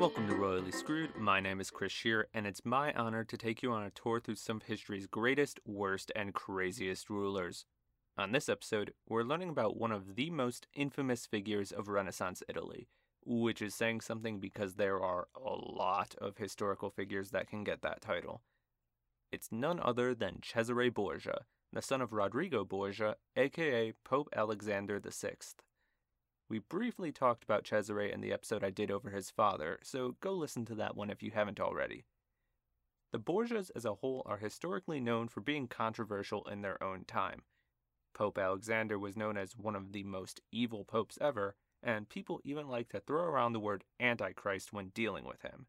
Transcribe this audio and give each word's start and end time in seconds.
Welcome 0.00 0.28
to 0.28 0.34
Royally 0.34 0.72
Screwed. 0.72 1.14
My 1.18 1.40
name 1.40 1.60
is 1.60 1.70
Chris 1.70 1.92
Shear, 1.92 2.26
and 2.32 2.46
it's 2.46 2.64
my 2.64 2.90
honor 2.94 3.22
to 3.22 3.36
take 3.36 3.62
you 3.62 3.70
on 3.70 3.82
a 3.82 3.90
tour 3.90 4.18
through 4.18 4.36
some 4.36 4.56
of 4.56 4.62
history's 4.62 5.06
greatest, 5.06 5.60
worst, 5.66 6.10
and 6.16 6.32
craziest 6.32 7.10
rulers. 7.10 7.66
On 8.16 8.32
this 8.32 8.48
episode, 8.48 8.94
we're 9.06 9.24
learning 9.24 9.50
about 9.50 9.76
one 9.76 9.92
of 9.92 10.16
the 10.16 10.30
most 10.30 10.66
infamous 10.72 11.26
figures 11.26 11.70
of 11.70 11.88
Renaissance 11.88 12.42
Italy, 12.48 12.88
which 13.26 13.60
is 13.60 13.74
saying 13.74 14.00
something 14.00 14.40
because 14.40 14.76
there 14.76 14.98
are 15.02 15.28
a 15.36 15.52
lot 15.52 16.14
of 16.16 16.38
historical 16.38 16.88
figures 16.88 17.28
that 17.32 17.46
can 17.46 17.62
get 17.62 17.82
that 17.82 18.00
title. 18.00 18.40
It's 19.30 19.52
none 19.52 19.78
other 19.82 20.14
than 20.14 20.40
Cesare 20.42 20.88
Borgia, 20.88 21.42
the 21.74 21.82
son 21.82 22.00
of 22.00 22.14
Rodrigo 22.14 22.64
Borgia, 22.64 23.16
aka 23.36 23.92
Pope 24.02 24.30
Alexander 24.34 24.98
VI. 24.98 25.32
We 26.50 26.58
briefly 26.58 27.12
talked 27.12 27.44
about 27.44 27.64
Cesare 27.64 28.10
in 28.12 28.20
the 28.20 28.32
episode 28.32 28.64
I 28.64 28.70
did 28.70 28.90
over 28.90 29.10
his 29.10 29.30
father, 29.30 29.78
so 29.84 30.16
go 30.20 30.32
listen 30.32 30.64
to 30.64 30.74
that 30.74 30.96
one 30.96 31.08
if 31.08 31.22
you 31.22 31.30
haven't 31.30 31.60
already. 31.60 32.06
The 33.12 33.20
Borgias 33.20 33.70
as 33.70 33.84
a 33.84 33.94
whole 33.94 34.24
are 34.26 34.38
historically 34.38 34.98
known 34.98 35.28
for 35.28 35.40
being 35.40 35.68
controversial 35.68 36.42
in 36.48 36.62
their 36.62 36.82
own 36.82 37.04
time. 37.04 37.42
Pope 38.14 38.36
Alexander 38.36 38.98
was 38.98 39.16
known 39.16 39.36
as 39.36 39.56
one 39.56 39.76
of 39.76 39.92
the 39.92 40.02
most 40.02 40.40
evil 40.50 40.84
popes 40.84 41.16
ever, 41.20 41.54
and 41.84 42.08
people 42.08 42.40
even 42.42 42.66
like 42.66 42.88
to 42.88 42.98
throw 42.98 43.22
around 43.22 43.52
the 43.52 43.60
word 43.60 43.84
Antichrist 44.00 44.72
when 44.72 44.88
dealing 44.88 45.24
with 45.24 45.42
him. 45.42 45.68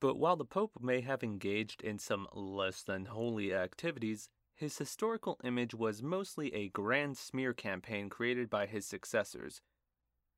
But 0.00 0.18
while 0.18 0.36
the 0.36 0.44
Pope 0.44 0.80
may 0.80 1.00
have 1.00 1.24
engaged 1.24 1.82
in 1.82 1.98
some 1.98 2.28
less 2.32 2.84
than 2.84 3.06
holy 3.06 3.52
activities, 3.52 4.28
his 4.54 4.78
historical 4.78 5.40
image 5.42 5.74
was 5.74 6.00
mostly 6.00 6.54
a 6.54 6.68
grand 6.68 7.18
smear 7.18 7.52
campaign 7.52 8.08
created 8.08 8.48
by 8.48 8.66
his 8.66 8.86
successors 8.86 9.60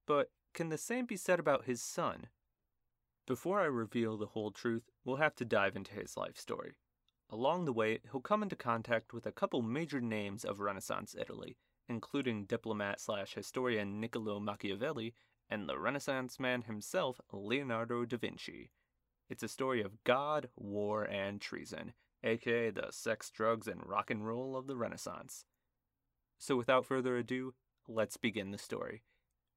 but 0.08 0.30
can 0.54 0.70
the 0.70 0.78
same 0.78 1.04
be 1.04 1.16
said 1.16 1.38
about 1.38 1.66
his 1.66 1.82
son? 1.82 2.28
Before 3.26 3.60
I 3.60 3.66
reveal 3.66 4.16
the 4.16 4.28
whole 4.28 4.50
truth, 4.50 4.90
we'll 5.04 5.16
have 5.16 5.34
to 5.36 5.44
dive 5.44 5.76
into 5.76 5.92
his 5.92 6.16
life 6.16 6.38
story. 6.38 6.76
Along 7.30 7.66
the 7.66 7.74
way, 7.74 7.98
he'll 8.10 8.22
come 8.22 8.42
into 8.42 8.56
contact 8.56 9.12
with 9.12 9.26
a 9.26 9.32
couple 9.32 9.60
major 9.60 10.00
names 10.00 10.46
of 10.46 10.60
Renaissance 10.60 11.14
Italy, 11.20 11.58
including 11.90 12.46
diplomat 12.46 13.00
slash 13.00 13.34
historian 13.34 14.00
Niccolo 14.00 14.40
Machiavelli 14.40 15.12
and 15.50 15.68
the 15.68 15.78
Renaissance 15.78 16.40
man 16.40 16.62
himself, 16.62 17.20
Leonardo 17.30 18.06
da 18.06 18.16
Vinci. 18.16 18.70
It's 19.28 19.42
a 19.42 19.48
story 19.48 19.82
of 19.82 20.02
God, 20.04 20.48
war, 20.56 21.04
and 21.04 21.38
treason, 21.38 21.92
aka 22.24 22.70
the 22.70 22.88
sex, 22.92 23.30
drugs, 23.30 23.68
and 23.68 23.86
rock 23.86 24.10
and 24.10 24.26
roll 24.26 24.56
of 24.56 24.68
the 24.68 24.76
Renaissance. 24.76 25.44
So 26.38 26.56
without 26.56 26.86
further 26.86 27.18
ado, 27.18 27.52
let's 27.86 28.16
begin 28.16 28.52
the 28.52 28.58
story. 28.58 29.02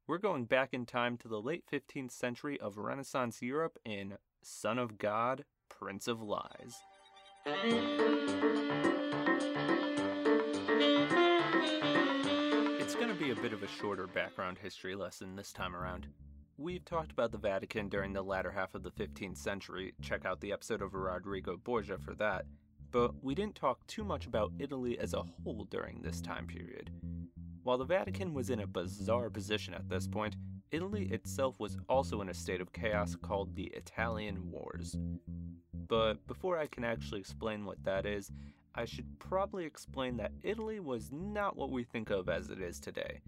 We're 0.07 0.17
going 0.17 0.45
back 0.45 0.73
in 0.73 0.87
time 0.87 1.15
to 1.17 1.27
the 1.27 1.39
late 1.39 1.63
15th 1.71 2.11
century 2.11 2.59
of 2.59 2.77
Renaissance 2.77 3.41
Europe 3.41 3.77
in 3.85 4.15
Son 4.41 4.79
of 4.79 4.97
God, 4.97 5.45
Prince 5.69 6.07
of 6.07 6.21
Lies. 6.23 6.75
It's 12.79 12.95
going 12.95 13.09
to 13.09 13.13
be 13.13 13.29
a 13.29 13.35
bit 13.35 13.53
of 13.53 13.61
a 13.61 13.67
shorter 13.67 14.07
background 14.07 14.57
history 14.57 14.95
lesson 14.95 15.35
this 15.35 15.53
time 15.53 15.75
around. 15.75 16.07
We've 16.57 16.83
talked 16.83 17.11
about 17.11 17.31
the 17.31 17.37
Vatican 17.37 17.87
during 17.87 18.11
the 18.11 18.23
latter 18.23 18.51
half 18.51 18.73
of 18.73 18.81
the 18.81 18.91
15th 18.91 19.37
century. 19.37 19.93
Check 20.01 20.25
out 20.25 20.41
the 20.41 20.51
episode 20.51 20.81
of 20.81 20.95
Rodrigo 20.95 21.57
Borgia 21.57 21.99
for 21.99 22.15
that. 22.15 22.45
But 22.91 23.23
we 23.23 23.35
didn't 23.35 23.55
talk 23.55 23.85
too 23.85 24.03
much 24.03 24.25
about 24.25 24.51
Italy 24.57 24.97
as 24.97 25.13
a 25.13 25.21
whole 25.21 25.67
during 25.69 26.01
this 26.01 26.21
time 26.21 26.47
period. 26.47 26.89
While 27.63 27.77
the 27.77 27.85
Vatican 27.85 28.33
was 28.33 28.49
in 28.49 28.59
a 28.59 28.67
bizarre 28.67 29.29
position 29.29 29.73
at 29.73 29.87
this 29.87 30.07
point, 30.07 30.35
Italy 30.71 31.05
itself 31.11 31.59
was 31.59 31.77
also 31.87 32.21
in 32.21 32.29
a 32.29 32.33
state 32.33 32.61
of 32.61 32.73
chaos 32.73 33.15
called 33.15 33.55
the 33.55 33.65
Italian 33.75 34.49
Wars. 34.49 34.97
But 35.87 36.25
before 36.25 36.57
I 36.57 36.67
can 36.67 36.83
actually 36.83 37.19
explain 37.19 37.65
what 37.65 37.83
that 37.83 38.05
is, 38.05 38.31
I 38.73 38.85
should 38.85 39.19
probably 39.19 39.65
explain 39.65 40.17
that 40.17 40.31
Italy 40.41 40.79
was 40.79 41.11
not 41.11 41.55
what 41.55 41.69
we 41.69 41.83
think 41.83 42.09
of 42.09 42.29
as 42.29 42.49
it 42.49 42.61
is 42.61 42.79
today. 42.79 43.19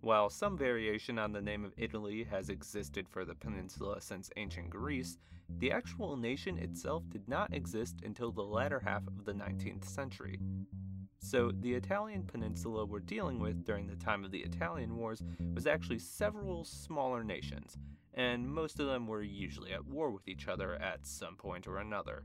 While 0.00 0.30
some 0.30 0.56
variation 0.56 1.18
on 1.18 1.32
the 1.32 1.42
name 1.42 1.64
of 1.64 1.74
Italy 1.76 2.24
has 2.24 2.48
existed 2.48 3.08
for 3.08 3.24
the 3.24 3.34
peninsula 3.34 4.00
since 4.00 4.30
ancient 4.36 4.70
Greece, 4.70 5.18
the 5.58 5.70
actual 5.70 6.16
nation 6.16 6.58
itself 6.58 7.02
did 7.10 7.28
not 7.28 7.52
exist 7.52 7.96
until 8.04 8.32
the 8.32 8.42
latter 8.42 8.80
half 8.80 9.06
of 9.06 9.24
the 9.24 9.34
19th 9.34 9.84
century. 9.84 10.38
So, 11.20 11.50
the 11.52 11.74
Italian 11.74 12.22
peninsula 12.22 12.84
we're 12.86 13.00
dealing 13.00 13.40
with 13.40 13.64
during 13.64 13.86
the 13.86 13.96
time 13.96 14.24
of 14.24 14.30
the 14.30 14.38
Italian 14.38 14.96
Wars 14.96 15.22
was 15.54 15.66
actually 15.66 15.98
several 15.98 16.64
smaller 16.64 17.24
nations, 17.24 17.76
and 18.14 18.48
most 18.48 18.80
of 18.80 18.86
them 18.86 19.06
were 19.06 19.22
usually 19.22 19.72
at 19.72 19.86
war 19.86 20.10
with 20.10 20.26
each 20.28 20.48
other 20.48 20.76
at 20.76 21.06
some 21.06 21.36
point 21.36 21.66
or 21.66 21.78
another. 21.78 22.24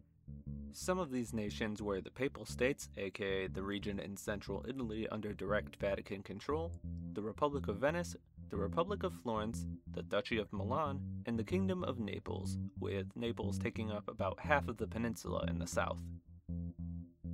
Some 0.71 0.99
of 0.99 1.11
these 1.11 1.33
nations 1.33 1.81
were 1.81 2.01
the 2.01 2.11
Papal 2.11 2.45
States, 2.45 2.89
aka 2.97 3.47
the 3.47 3.61
region 3.61 3.99
in 3.99 4.17
central 4.17 4.65
Italy 4.67 5.07
under 5.09 5.33
direct 5.33 5.75
Vatican 5.75 6.23
control, 6.23 6.71
the 7.13 7.21
Republic 7.21 7.67
of 7.67 7.77
Venice, 7.77 8.15
the 8.49 8.57
Republic 8.57 9.03
of 9.03 9.13
Florence, 9.13 9.65
the 9.91 10.03
Duchy 10.03 10.37
of 10.37 10.51
Milan, 10.53 11.01
and 11.25 11.37
the 11.37 11.43
Kingdom 11.43 11.83
of 11.83 11.99
Naples, 11.99 12.57
with 12.79 13.07
Naples 13.15 13.57
taking 13.57 13.91
up 13.91 14.07
about 14.07 14.39
half 14.39 14.67
of 14.67 14.77
the 14.77 14.87
peninsula 14.87 15.45
in 15.47 15.59
the 15.59 15.67
south. 15.67 16.01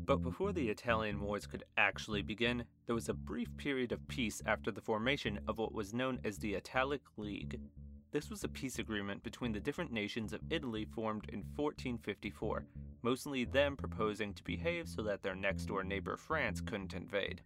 But 0.09 0.23
before 0.23 0.53
the 0.53 0.69
Italian 0.69 1.21
Wars 1.21 1.45
could 1.45 1.65
actually 1.77 2.23
begin, 2.23 2.63
there 2.87 2.95
was 2.95 3.09
a 3.09 3.13
brief 3.13 3.55
period 3.57 3.91
of 3.91 4.07
peace 4.07 4.41
after 4.43 4.71
the 4.71 4.81
formation 4.81 5.39
of 5.47 5.59
what 5.59 5.71
was 5.71 5.93
known 5.93 6.19
as 6.23 6.39
the 6.39 6.55
Italic 6.55 7.03
League. 7.15 7.59
This 8.09 8.27
was 8.27 8.43
a 8.43 8.47
peace 8.47 8.79
agreement 8.79 9.21
between 9.21 9.51
the 9.51 9.59
different 9.59 9.91
nations 9.91 10.33
of 10.33 10.41
Italy 10.49 10.83
formed 10.83 11.29
in 11.29 11.43
1454, 11.55 12.65
mostly 13.03 13.45
them 13.45 13.77
proposing 13.77 14.33
to 14.33 14.43
behave 14.43 14.89
so 14.89 15.03
that 15.03 15.21
their 15.21 15.35
next 15.35 15.65
door 15.65 15.83
neighbor 15.83 16.17
France 16.17 16.59
couldn't 16.59 16.95
invade. 16.95 17.43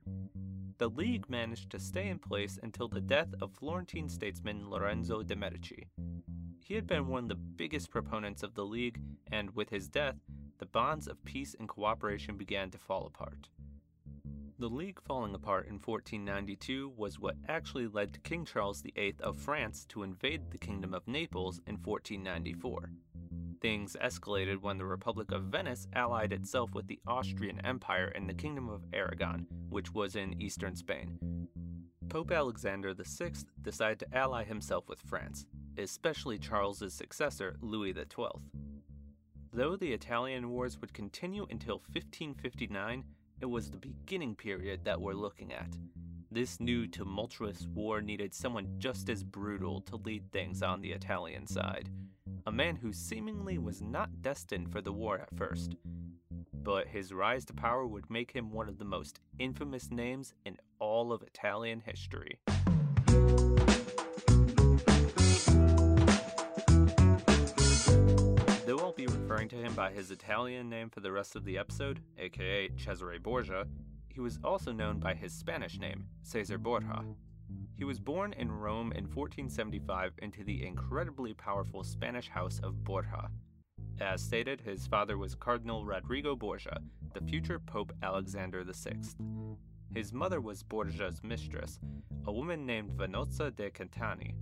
The 0.78 0.90
League 0.90 1.30
managed 1.30 1.70
to 1.72 1.82
stay 1.82 2.08
in 2.08 2.18
place 2.18 2.58
until 2.64 2.88
the 2.88 3.02
death 3.02 3.36
of 3.42 3.52
Florentine 3.52 4.08
statesman 4.08 4.70
Lorenzo 4.70 5.22
de' 5.22 5.36
Medici. 5.36 5.90
He 6.62 6.76
had 6.76 6.88
been 6.88 7.08
one 7.08 7.24
of 7.24 7.30
the 7.30 7.36
biggest 7.36 7.92
proponents 7.92 8.42
of 8.42 8.54
the 8.54 8.66
League, 8.66 9.02
and 9.34 9.54
with 9.54 9.70
his 9.70 9.90
death, 9.90 10.16
the 10.64 10.70
bonds 10.70 11.10
of 11.10 11.26
peace 11.26 11.58
and 11.60 11.68
cooperation 11.68 12.38
began 12.38 12.72
to 12.72 12.78
fall 12.78 13.06
apart. 13.06 13.50
The 14.60 14.70
League 14.70 15.02
falling 15.02 15.36
apart 15.36 15.68
in 15.68 15.74
1492 15.74 16.94
was 16.96 17.20
what 17.20 17.36
actually 17.50 17.88
led 17.88 18.14
to 18.14 18.22
King 18.22 18.46
Charles 18.46 18.82
VIII 18.82 19.16
of 19.20 19.38
France 19.38 19.86
to 19.90 20.04
invade 20.04 20.52
the 20.52 20.58
Kingdom 20.58 20.94
of 20.94 21.06
Naples 21.06 21.60
in 21.68 21.76
1494. 21.84 22.92
Things 23.60 23.98
escalated 24.02 24.62
when 24.62 24.78
the 24.78 24.86
Republic 24.86 25.34
of 25.34 25.44
Venice 25.44 25.90
allied 25.92 26.32
itself 26.32 26.74
with 26.74 26.88
the 26.88 27.02
Austrian 27.06 27.60
Empire 27.66 28.14
and 28.16 28.30
the 28.30 28.34
Kingdom 28.34 28.70
of 28.70 28.86
Aragon, 28.94 29.46
which 29.68 29.94
was 29.94 30.16
in 30.16 30.42
eastern 30.42 30.78
Spain. 30.78 31.20
Pope 32.08 32.32
Alexander 32.32 32.94
VI 32.94 33.34
decided 33.62 34.00
to 34.00 34.18
ally 34.18 34.46
himself 34.46 34.88
with 34.88 35.02
France, 35.02 35.46
especially 35.78 36.40
Charles's 36.40 36.94
successor, 36.94 37.58
Louis 37.60 37.92
XII. 37.92 38.63
Though 39.56 39.76
the 39.76 39.94
Italian 39.94 40.50
Wars 40.50 40.82
would 40.82 40.96
continue 40.96 41.46
until 41.52 41.76
1559, 41.92 43.04
it 43.40 43.46
was 43.46 43.70
the 43.70 43.78
beginning 43.78 44.34
period 44.34 44.84
that 44.84 45.00
we're 45.00 45.14
looking 45.14 45.54
at. 45.54 45.78
This 46.32 46.60
new 46.60 46.88
tumultuous 46.88 47.68
war 47.72 48.02
needed 48.02 48.34
someone 48.34 48.74
just 48.80 49.10
as 49.10 49.24
brutal 49.24 49.82
to 49.82 49.98
lead 49.98 50.32
things 50.32 50.64
on 50.64 50.82
the 50.82 50.92
Italian 50.92 51.46
side. 51.46 51.90
A 52.48 52.52
man 52.52 52.76
who 52.76 52.92
seemingly 52.92 53.60
was 53.60 53.80
not 53.80 54.24
destined 54.24 54.72
for 54.72 54.82
the 54.82 54.92
war 54.92 55.20
at 55.20 55.38
first. 55.38 55.76
But 56.52 56.88
his 56.88 57.14
rise 57.14 57.46
to 57.46 57.54
power 57.54 57.86
would 57.86 58.10
make 58.10 58.32
him 58.32 58.50
one 58.50 58.68
of 58.68 58.80
the 58.80 58.86
most 58.86 59.20
infamous 59.38 59.92
names 59.92 60.34
in 60.46 60.58
all 60.80 61.14
of 61.14 61.22
Italian 61.22 61.84
history. 61.86 62.40
Referring 69.44 69.62
to 69.62 69.68
him 69.68 69.76
by 69.76 69.92
his 69.92 70.12
Italian 70.12 70.70
name 70.70 70.90
for 70.90 71.02
the 71.02 71.12
rest 71.12 71.36
of 71.36 71.44
the 71.44 71.58
episode, 71.58 72.00
aka 72.18 72.70
Cesare 72.78 73.20
Borgia, 73.20 73.68
he 74.08 74.22
was 74.22 74.40
also 74.44 74.72
known 74.72 75.00
by 75.00 75.14
his 75.14 75.34
Spanish 75.34 75.80
name, 75.80 76.06
Cesar 76.22 76.58
Borja. 76.58 77.04
He 77.78 77.84
was 77.84 78.00
born 78.00 78.34
in 78.34 78.50
Rome 78.50 78.94
in 78.94 79.04
1475 79.04 80.14
into 80.22 80.46
the 80.46 80.66
incredibly 80.66 81.34
powerful 81.34 81.84
Spanish 81.84 82.30
house 82.30 82.62
of 82.64 82.86
Borja. 82.86 83.30
As 84.00 84.22
stated, 84.22 84.62
his 84.62 84.88
father 84.88 85.18
was 85.18 85.36
Cardinal 85.36 85.86
Rodrigo 85.86 86.36
Borgia, 86.38 86.80
the 87.14 87.22
future 87.22 87.60
Pope 87.60 87.92
Alexander 88.02 88.64
VI. 88.64 88.96
His 89.94 90.14
mother 90.14 90.40
was 90.40 90.64
Borgia's 90.64 91.22
mistress, 91.22 91.80
a 92.28 92.32
woman 92.32 92.66
named 92.66 92.92
Vanozza 92.92 93.54
de 93.54 93.70
Cantani, 93.72 94.36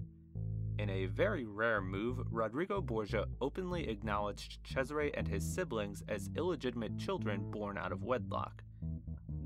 in 0.77 0.89
a 0.89 1.05
very 1.05 1.45
rare 1.45 1.81
move, 1.81 2.21
Rodrigo 2.29 2.81
Borgia 2.81 3.25
openly 3.41 3.87
acknowledged 3.89 4.59
Cesare 4.63 5.11
and 5.15 5.27
his 5.27 5.43
siblings 5.43 6.03
as 6.07 6.29
illegitimate 6.35 6.97
children 6.97 7.49
born 7.51 7.77
out 7.77 7.91
of 7.91 8.03
wedlock. 8.03 8.63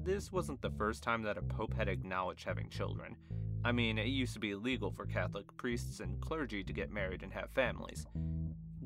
This 0.04 0.31
wasn't 0.31 0.62
the 0.62 0.72
first 0.72 1.04
time 1.04 1.24
that 1.24 1.38
a 1.38 1.42
pope 1.42 1.74
had 1.74 1.88
acknowledged 1.88 2.45
having 2.45 2.69
children. 2.69 3.16
I 3.63 3.72
mean, 3.72 3.98
it 3.98 4.07
used 4.07 4.33
to 4.36 4.39
be 4.39 4.51
illegal 4.51 4.92
for 4.92 5.06
Catholic 5.06 5.45
priests 5.57 6.00
and 6.00 6.22
clergy 6.22 6.63
to 6.63 6.74
get 6.74 6.92
married 6.92 7.24
and 7.24 7.33
have 7.33 7.50
families. 7.51 8.06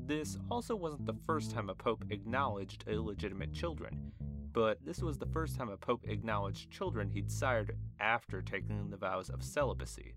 This 0.06 0.38
also 0.50 0.74
wasn't 0.74 1.06
the 1.06 1.18
first 1.26 1.50
time 1.50 1.68
a 1.68 1.74
pope 1.74 2.04
acknowledged 2.10 2.84
illegitimate 2.88 3.52
children, 3.52 4.12
but 4.52 4.78
this 4.84 5.02
was 5.02 5.18
the 5.18 5.26
first 5.26 5.56
time 5.56 5.68
a 5.68 5.76
pope 5.76 6.04
acknowledged 6.08 6.70
children 6.70 7.08
he'd 7.08 7.30
sired 7.30 7.76
after 8.00 8.42
taking 8.42 8.88
the 8.90 8.96
vows 8.96 9.28
of 9.28 9.44
celibacy. 9.44 10.14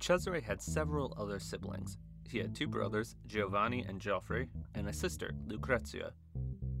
Cesare 0.00 0.40
had 0.40 0.62
several 0.62 1.14
other 1.16 1.38
siblings. 1.38 1.98
He 2.28 2.38
had 2.38 2.54
two 2.54 2.66
brothers, 2.66 3.16
Giovanni 3.26 3.84
and 3.88 4.00
Geoffrey, 4.00 4.48
and 4.74 4.88
a 4.88 4.92
sister, 4.92 5.32
Lucrezia. 5.46 6.12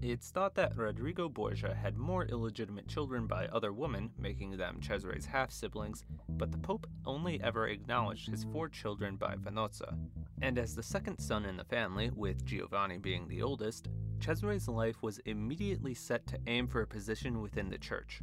It's 0.02 0.30
thought 0.30 0.54
that 0.56 0.76
Rodrigo 0.76 1.28
Borgia 1.28 1.74
had 1.74 1.96
more 1.96 2.26
illegitimate 2.26 2.86
children 2.86 3.26
by 3.26 3.46
other 3.46 3.72
women, 3.72 4.10
making 4.18 4.56
them 4.56 4.80
Cesare's 4.80 5.24
half 5.24 5.50
siblings, 5.50 6.04
but 6.28 6.52
the 6.52 6.58
Pope 6.58 6.86
only 7.06 7.40
ever 7.42 7.68
acknowledged 7.68 8.28
his 8.28 8.44
four 8.44 8.68
children 8.68 9.16
by 9.16 9.34
Vanozza. 9.36 9.96
And 10.42 10.58
as 10.58 10.74
the 10.74 10.82
second 10.82 11.18
son 11.18 11.46
in 11.46 11.56
the 11.56 11.64
family, 11.64 12.10
with 12.14 12.44
Giovanni 12.44 12.98
being 12.98 13.26
the 13.26 13.42
oldest, 13.42 13.88
Cesare's 14.20 14.68
life 14.68 15.02
was 15.02 15.18
immediately 15.20 15.94
set 15.94 16.26
to 16.26 16.38
aim 16.46 16.66
for 16.66 16.82
a 16.82 16.86
position 16.86 17.40
within 17.40 17.70
the 17.70 17.78
church. 17.78 18.20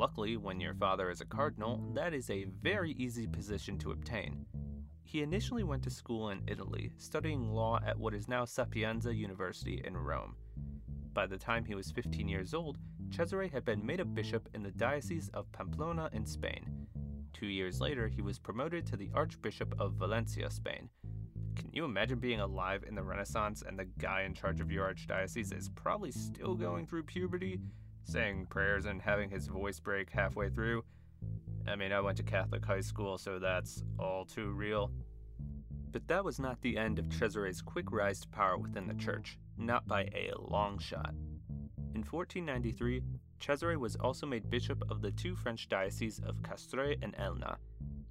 Luckily, 0.00 0.38
when 0.38 0.60
your 0.60 0.72
father 0.72 1.10
is 1.10 1.20
a 1.20 1.26
cardinal, 1.26 1.78
that 1.92 2.14
is 2.14 2.30
a 2.30 2.46
very 2.62 2.92
easy 2.92 3.26
position 3.26 3.76
to 3.80 3.90
obtain. 3.90 4.46
He 5.02 5.20
initially 5.20 5.62
went 5.62 5.82
to 5.82 5.90
school 5.90 6.30
in 6.30 6.40
Italy, 6.48 6.90
studying 6.96 7.52
law 7.52 7.78
at 7.86 7.98
what 7.98 8.14
is 8.14 8.26
now 8.26 8.46
Sapienza 8.46 9.14
University 9.14 9.82
in 9.84 9.94
Rome. 9.94 10.36
By 11.12 11.26
the 11.26 11.36
time 11.36 11.66
he 11.66 11.74
was 11.74 11.90
15 11.90 12.30
years 12.30 12.54
old, 12.54 12.78
Cesare 13.10 13.46
had 13.46 13.66
been 13.66 13.84
made 13.84 14.00
a 14.00 14.06
bishop 14.06 14.48
in 14.54 14.62
the 14.62 14.70
Diocese 14.70 15.28
of 15.34 15.52
Pamplona 15.52 16.08
in 16.14 16.24
Spain. 16.24 16.86
Two 17.34 17.48
years 17.48 17.78
later, 17.78 18.08
he 18.08 18.22
was 18.22 18.38
promoted 18.38 18.86
to 18.86 18.96
the 18.96 19.10
Archbishop 19.12 19.78
of 19.78 19.96
Valencia, 19.96 20.50
Spain, 20.50 20.88
can 21.60 21.68
you 21.72 21.84
imagine 21.84 22.18
being 22.18 22.40
alive 22.40 22.84
in 22.88 22.94
the 22.94 23.02
Renaissance 23.02 23.62
and 23.66 23.78
the 23.78 23.84
guy 23.98 24.22
in 24.22 24.34
charge 24.34 24.60
of 24.60 24.70
your 24.70 24.92
archdiocese 24.92 25.56
is 25.56 25.68
probably 25.68 26.10
still 26.10 26.54
going 26.54 26.86
through 26.86 27.02
puberty, 27.02 27.60
saying 28.04 28.46
prayers 28.46 28.86
and 28.86 29.00
having 29.00 29.30
his 29.30 29.46
voice 29.46 29.80
break 29.80 30.10
halfway 30.10 30.50
through? 30.50 30.84
I 31.66 31.76
mean, 31.76 31.92
I 31.92 32.00
went 32.00 32.16
to 32.16 32.22
Catholic 32.22 32.64
high 32.64 32.80
school, 32.80 33.18
so 33.18 33.38
that's 33.38 33.84
all 33.98 34.24
too 34.24 34.50
real. 34.50 34.90
But 35.92 36.06
that 36.08 36.24
was 36.24 36.38
not 36.38 36.60
the 36.62 36.76
end 36.76 36.98
of 36.98 37.06
Cesare's 37.06 37.62
quick 37.62 37.90
rise 37.90 38.20
to 38.20 38.28
power 38.28 38.56
within 38.56 38.86
the 38.86 38.94
church, 38.94 39.38
not 39.58 39.86
by 39.86 40.02
a 40.14 40.32
long 40.38 40.78
shot. 40.78 41.14
In 41.94 42.02
1493, 42.02 43.02
Cesare 43.40 43.78
was 43.78 43.96
also 43.96 44.26
made 44.26 44.50
bishop 44.50 44.82
of 44.90 45.00
the 45.00 45.10
two 45.10 45.34
French 45.34 45.68
dioceses 45.68 46.20
of 46.24 46.42
Castres 46.42 46.98
and 47.02 47.14
Elna. 47.16 47.56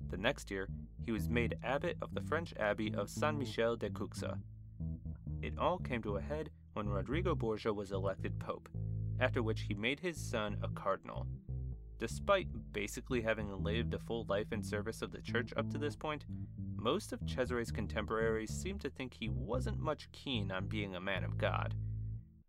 The 0.10 0.18
next 0.18 0.52
year, 0.52 0.68
he 1.06 1.12
was 1.12 1.30
made 1.30 1.58
abbot 1.64 1.98
of 2.02 2.14
the 2.14 2.22
French 2.22 2.54
abbey 2.60 2.94
of 2.94 3.10
Saint 3.10 3.38
Michel 3.38 3.76
de 3.76 3.90
Cuxa. 3.90 4.40
It 5.42 5.58
all 5.58 5.78
came 5.78 6.02
to 6.04 6.18
a 6.18 6.22
head 6.22 6.50
when 6.74 6.90
Rodrigo 6.90 7.36
Borgia 7.36 7.74
was 7.74 7.92
elected 7.92 8.38
pope, 8.40 8.68
after 9.20 9.44
which 9.44 9.62
he 9.62 9.74
made 9.74 10.00
his 10.00 10.18
son 10.18 10.58
a 10.64 10.68
cardinal. 10.70 11.28
Despite 11.98 12.48
basically 12.72 13.22
having 13.22 13.64
lived 13.64 13.94
a 13.94 14.00
full 14.00 14.26
life 14.30 14.52
in 14.52 14.64
service 14.64 15.02
of 15.02 15.12
the 15.12 15.22
church 15.22 15.54
up 15.58 15.70
to 15.72 15.78
this 15.78 15.96
point, 15.96 16.26
most 16.76 17.12
of 17.12 17.20
Cesare's 17.26 17.72
contemporaries 17.72 18.52
seem 18.52 18.80
to 18.80 18.90
think 18.90 19.14
he 19.14 19.30
wasn't 19.30 19.80
much 19.80 20.12
keen 20.12 20.52
on 20.52 20.68
being 20.68 20.96
a 20.96 21.02
man 21.02 21.24
of 21.24 21.38
God. 21.38 21.76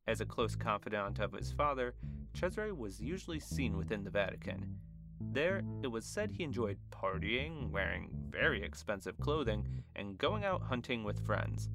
As 0.07 0.21
a 0.21 0.27
close 0.27 0.55
confidant 0.55 1.19
of 1.19 1.33
his 1.33 1.53
father, 1.53 1.95
Cesare 2.35 2.75
was 2.75 3.01
usually 3.01 3.41
seen 3.41 3.77
within 3.77 4.05
the 4.05 4.11
Vatican, 4.11 4.77
there, 5.21 5.63
it 5.83 5.87
was 5.87 6.07
said 6.07 6.33
he 6.33 6.43
enjoyed 6.43 6.79
partying, 6.91 7.71
wearing 7.71 8.11
very 8.31 8.63
expensive 8.63 9.19
clothing, 9.21 9.67
and 9.95 10.19
going 10.19 10.45
out 10.45 10.63
hunting 10.63 11.05
with 11.05 11.25
friends. 11.25 11.69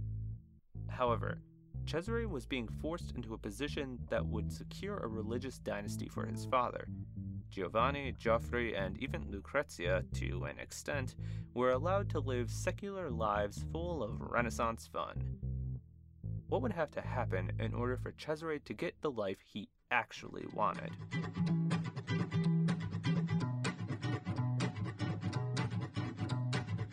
However, 0.89 1.39
Cesare 1.85 2.27
was 2.27 2.45
being 2.45 2.67
forced 2.67 3.11
into 3.15 3.33
a 3.33 3.37
position 3.37 3.99
that 4.09 4.25
would 4.25 4.51
secure 4.51 4.97
a 4.97 5.07
religious 5.07 5.59
dynasty 5.59 6.07
for 6.07 6.25
his 6.25 6.45
father. 6.45 6.87
Giovanni, 7.49 8.13
Geoffrey, 8.17 8.75
and 8.75 8.97
even 9.01 9.29
Lucrezia, 9.29 10.03
to 10.15 10.45
an 10.45 10.59
extent, 10.59 11.15
were 11.53 11.71
allowed 11.71 12.09
to 12.09 12.19
live 12.19 12.49
secular 12.49 13.09
lives 13.09 13.65
full 13.71 14.03
of 14.03 14.19
Renaissance 14.19 14.87
fun. 14.87 15.37
What 16.49 16.61
would 16.61 16.73
have 16.73 16.91
to 16.91 17.01
happen 17.01 17.51
in 17.59 17.73
order 17.73 17.97
for 17.97 18.13
Cesare 18.17 18.59
to 18.59 18.73
get 18.73 18.99
the 19.01 19.11
life 19.11 19.37
he 19.41 19.69
actually 19.91 20.45
wanted? 20.53 20.91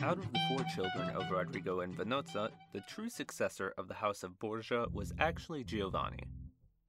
Out 0.03 0.19
of 0.19 0.33
the 0.33 0.41
four 0.49 0.65
children 0.75 1.11
of 1.11 1.31
Rodrigo 1.31 1.81
and 1.81 1.97
Vanozza, 1.97 2.51
the 2.73 2.81
true 2.89 3.09
successor 3.09 3.73
of 3.79 3.87
the 3.87 3.95
House 3.95 4.25
of 4.25 4.37
Borgia 4.41 4.87
was 4.93 5.13
actually 5.21 5.63
Giovanni. 5.63 6.25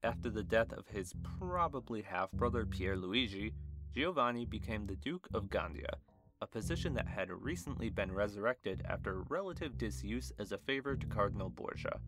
After 0.01 0.31
the 0.31 0.41
death 0.41 0.73
of 0.73 0.87
his 0.87 1.13
probably 1.37 2.01
half 2.01 2.31
brother 2.31 2.65
Pierluigi, 2.65 3.53
Giovanni 3.93 4.45
became 4.45 4.87
the 4.87 4.95
Duke 4.95 5.27
of 5.35 5.43
Gandia, 5.43 5.93
a 6.41 6.47
position 6.47 6.95
that 6.95 7.07
had 7.07 7.29
recently 7.29 7.91
been 7.91 8.11
resurrected 8.11 8.81
after 8.89 9.21
relative 9.29 9.77
disuse 9.77 10.31
as 10.39 10.51
a 10.51 10.57
favor 10.57 10.95
to 10.95 11.05
Cardinal 11.05 11.49
Borgia. 11.49 11.99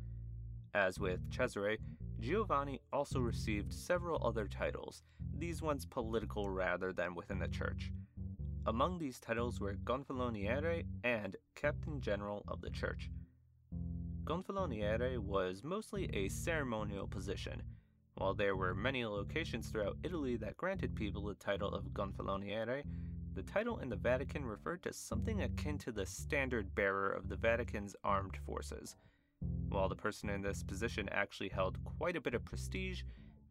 As 0.73 0.99
with 0.99 1.19
Cesare, 1.29 1.77
Giovanni 2.19 2.81
also 2.91 3.19
received 3.19 3.71
several 3.71 4.25
other 4.25 4.47
titles, 4.47 5.03
these 5.37 5.61
ones 5.61 5.85
political 5.85 6.49
rather 6.49 6.91
than 6.91 7.13
within 7.13 7.37
the 7.37 7.47
church. 7.47 7.91
Among 8.67 8.97
these 8.97 9.19
titles 9.19 9.59
were 9.59 9.75
Gonfaloniere 9.75 10.85
and 11.03 11.35
Captain 11.53 12.01
General 12.01 12.43
of 12.47 12.61
the 12.61 12.71
Church. 12.71 13.11
Gonfaloniere 14.23 15.19
was 15.19 15.63
mostly 15.63 16.09
a 16.15 16.29
ceremonial 16.29 17.07
position. 17.07 17.61
While 18.15 18.33
there 18.33 18.55
were 18.55 18.73
many 18.73 19.05
locations 19.05 19.67
throughout 19.67 19.97
Italy 20.01 20.35
that 20.37 20.57
granted 20.57 20.95
people 20.95 21.25
the 21.25 21.35
title 21.35 21.75
of 21.75 21.93
Gonfaloniere, 21.93 22.81
the 23.35 23.43
title 23.43 23.77
in 23.79 23.89
the 23.89 23.95
Vatican 23.97 24.43
referred 24.43 24.81
to 24.83 24.93
something 24.93 25.43
akin 25.43 25.77
to 25.79 25.91
the 25.91 26.05
standard 26.07 26.73
bearer 26.73 27.11
of 27.11 27.29
the 27.29 27.35
Vatican's 27.35 27.95
armed 28.03 28.37
forces. 28.47 28.95
While 29.69 29.89
the 29.89 29.95
person 29.95 30.29
in 30.29 30.41
this 30.41 30.63
position 30.63 31.07
actually 31.09 31.49
held 31.49 31.77
quite 31.83 32.15
a 32.15 32.21
bit 32.21 32.33
of 32.33 32.43
prestige, 32.43 33.03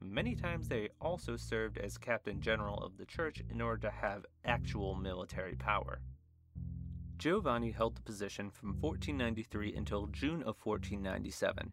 Many 0.07 0.35
times 0.35 0.69
they 0.69 0.91
also 1.01 1.35
served 1.35 1.79
as 1.79 1.97
captain 1.97 2.41
general 2.41 2.77
of 2.79 2.99
the 2.99 3.07
church 3.07 3.43
in 3.51 3.63
order 3.63 3.89
to 3.89 3.91
have 3.91 4.27
actual 4.45 4.95
military 4.95 5.57
power. 5.57 6.01
Giovanni 7.17 7.71
held 7.71 7.97
the 7.97 8.03
position 8.03 8.51
from 8.51 8.77
1493 8.81 9.75
until 9.75 10.07
June 10.09 10.43
of 10.43 10.57
1497. 10.63 11.73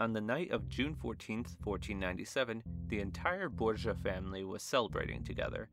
On 0.00 0.12
the 0.12 0.20
night 0.20 0.50
of 0.50 0.68
June 0.68 0.96
14, 0.96 1.38
1497, 1.62 2.62
the 2.88 2.98
entire 2.98 3.48
Borgia 3.48 3.94
family 3.94 4.42
was 4.42 4.62
celebrating 4.62 5.22
together. 5.22 5.68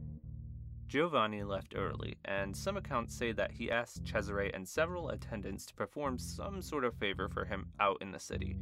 Giovanni 0.88 1.43
left 1.43 1.74
early, 1.75 2.17
and 2.25 2.55
some 2.55 2.77
accounts 2.77 3.15
say 3.15 3.31
that 3.31 3.51
he 3.51 3.72
asked 3.72 4.05
Cesare 4.05 4.51
and 4.53 4.67
several 4.67 5.10
attendants 5.10 5.65
to 5.65 5.74
perform 5.74 6.19
some 6.19 6.62
sort 6.62 6.86
of 6.86 6.93
favor 6.96 7.29
for 7.29 7.46
him 7.46 7.69
out 7.79 7.98
in 8.01 8.12
the 8.12 8.19
city. 8.19 8.58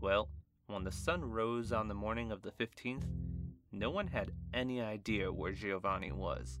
Well, 0.00 0.30
when 0.66 0.84
the 0.84 0.92
sun 0.92 1.24
rose 1.24 1.72
on 1.72 1.88
the 1.88 1.94
morning 1.94 2.32
of 2.32 2.42
the 2.42 2.50
15th, 2.50 3.04
no 3.70 3.90
one 3.90 4.06
had 4.06 4.30
any 4.52 4.80
idea 4.80 5.30
where 5.30 5.52
Giovanni 5.52 6.12
was. 6.12 6.58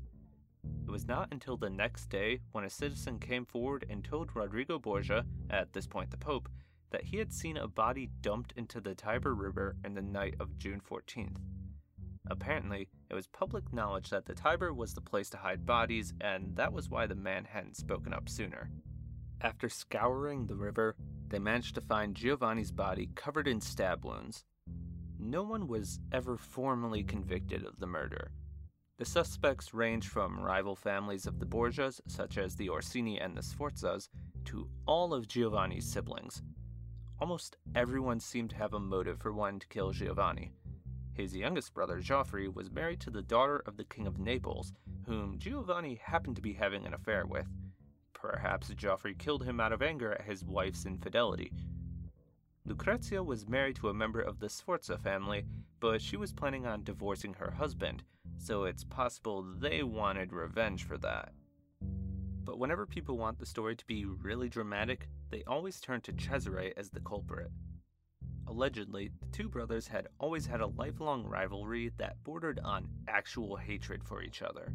It 0.86 0.90
was 0.90 1.06
not 1.06 1.28
until 1.32 1.56
the 1.56 1.70
next 1.70 2.10
day 2.10 2.40
when 2.52 2.64
a 2.64 2.70
citizen 2.70 3.18
came 3.18 3.46
forward 3.46 3.86
and 3.88 4.04
told 4.04 4.34
Rodrigo 4.34 4.78
Borgia, 4.78 5.24
at 5.48 5.72
this 5.72 5.86
point 5.86 6.10
the 6.10 6.18
Pope, 6.18 6.48
that 6.90 7.04
he 7.04 7.16
had 7.16 7.32
seen 7.32 7.56
a 7.56 7.66
body 7.66 8.10
dumped 8.20 8.52
into 8.56 8.80
the 8.80 8.94
Tiber 8.94 9.34
River 9.34 9.76
in 9.84 9.94
the 9.94 10.02
night 10.02 10.34
of 10.38 10.58
June 10.58 10.80
14th. 10.80 11.38
Apparently, 12.30 12.88
it 13.10 13.14
was 13.14 13.26
public 13.26 13.72
knowledge 13.72 14.10
that 14.10 14.26
the 14.26 14.34
Tiber 14.34 14.72
was 14.72 14.94
the 14.94 15.00
place 15.00 15.30
to 15.30 15.36
hide 15.38 15.66
bodies, 15.66 16.12
and 16.20 16.56
that 16.56 16.72
was 16.72 16.90
why 16.90 17.06
the 17.06 17.14
man 17.14 17.44
hadn't 17.44 17.76
spoken 17.76 18.12
up 18.12 18.28
sooner. 18.28 18.70
After 19.40 19.68
scouring 19.68 20.46
the 20.46 20.56
river, 20.56 20.96
they 21.28 21.38
managed 21.38 21.74
to 21.74 21.80
find 21.80 22.14
Giovanni's 22.14 22.70
body 22.70 23.10
covered 23.14 23.48
in 23.48 23.60
stab 23.60 24.04
wounds. 24.04 24.44
No 25.18 25.42
one 25.42 25.66
was 25.66 26.00
ever 26.12 26.36
formally 26.36 27.02
convicted 27.02 27.64
of 27.64 27.78
the 27.78 27.86
murder. 27.86 28.30
The 28.96 29.04
suspects 29.04 29.74
range 29.74 30.08
from 30.08 30.38
rival 30.38 30.76
families 30.76 31.26
of 31.26 31.40
the 31.40 31.46
Borgias, 31.46 32.00
such 32.06 32.38
as 32.38 32.54
the 32.54 32.68
Orsini 32.68 33.20
and 33.20 33.36
the 33.36 33.42
Sforzas, 33.42 34.08
to 34.44 34.68
all 34.86 35.12
of 35.12 35.26
Giovanni's 35.26 35.90
siblings. 35.90 36.42
Almost 37.20 37.56
everyone 37.74 38.20
seemed 38.20 38.50
to 38.50 38.56
have 38.56 38.74
a 38.74 38.78
motive 38.78 39.18
for 39.18 39.32
wanting 39.32 39.60
to 39.60 39.68
kill 39.68 39.90
Giovanni. 39.92 40.52
His 41.14 41.34
youngest 41.34 41.74
brother, 41.74 42.00
Geoffrey, 42.00 42.48
was 42.48 42.70
married 42.70 43.00
to 43.00 43.10
the 43.10 43.22
daughter 43.22 43.62
of 43.66 43.76
the 43.76 43.84
King 43.84 44.06
of 44.06 44.18
Naples, 44.18 44.72
whom 45.06 45.38
Giovanni 45.38 45.94
happened 45.96 46.36
to 46.36 46.42
be 46.42 46.52
having 46.52 46.84
an 46.84 46.94
affair 46.94 47.24
with. 47.24 47.46
Perhaps 48.30 48.70
Geoffrey 48.70 49.14
killed 49.14 49.44
him 49.44 49.60
out 49.60 49.74
of 49.74 49.82
anger 49.82 50.12
at 50.12 50.22
his 50.22 50.46
wife's 50.46 50.86
infidelity. 50.86 51.52
Lucrezia 52.64 53.22
was 53.22 53.46
married 53.46 53.76
to 53.76 53.90
a 53.90 53.94
member 53.94 54.20
of 54.22 54.38
the 54.38 54.48
Sforza 54.48 54.96
family, 54.96 55.44
but 55.78 56.00
she 56.00 56.16
was 56.16 56.32
planning 56.32 56.64
on 56.66 56.82
divorcing 56.84 57.34
her 57.34 57.50
husband, 57.50 58.02
so 58.38 58.64
it's 58.64 58.82
possible 58.82 59.42
they 59.42 59.82
wanted 59.82 60.32
revenge 60.32 60.84
for 60.84 60.96
that. 60.96 61.34
But 61.82 62.58
whenever 62.58 62.86
people 62.86 63.18
want 63.18 63.38
the 63.38 63.44
story 63.44 63.76
to 63.76 63.86
be 63.86 64.06
really 64.06 64.48
dramatic, 64.48 65.06
they 65.28 65.44
always 65.46 65.78
turn 65.78 66.00
to 66.02 66.12
Cesare 66.12 66.72
as 66.78 66.88
the 66.88 67.00
culprit. 67.00 67.50
Allegedly, 68.46 69.10
the 69.20 69.28
two 69.32 69.50
brothers 69.50 69.86
had 69.86 70.08
always 70.18 70.46
had 70.46 70.62
a 70.62 70.66
lifelong 70.66 71.26
rivalry 71.26 71.90
that 71.98 72.24
bordered 72.24 72.58
on 72.64 72.88
actual 73.06 73.56
hatred 73.56 74.02
for 74.02 74.22
each 74.22 74.40
other. 74.40 74.72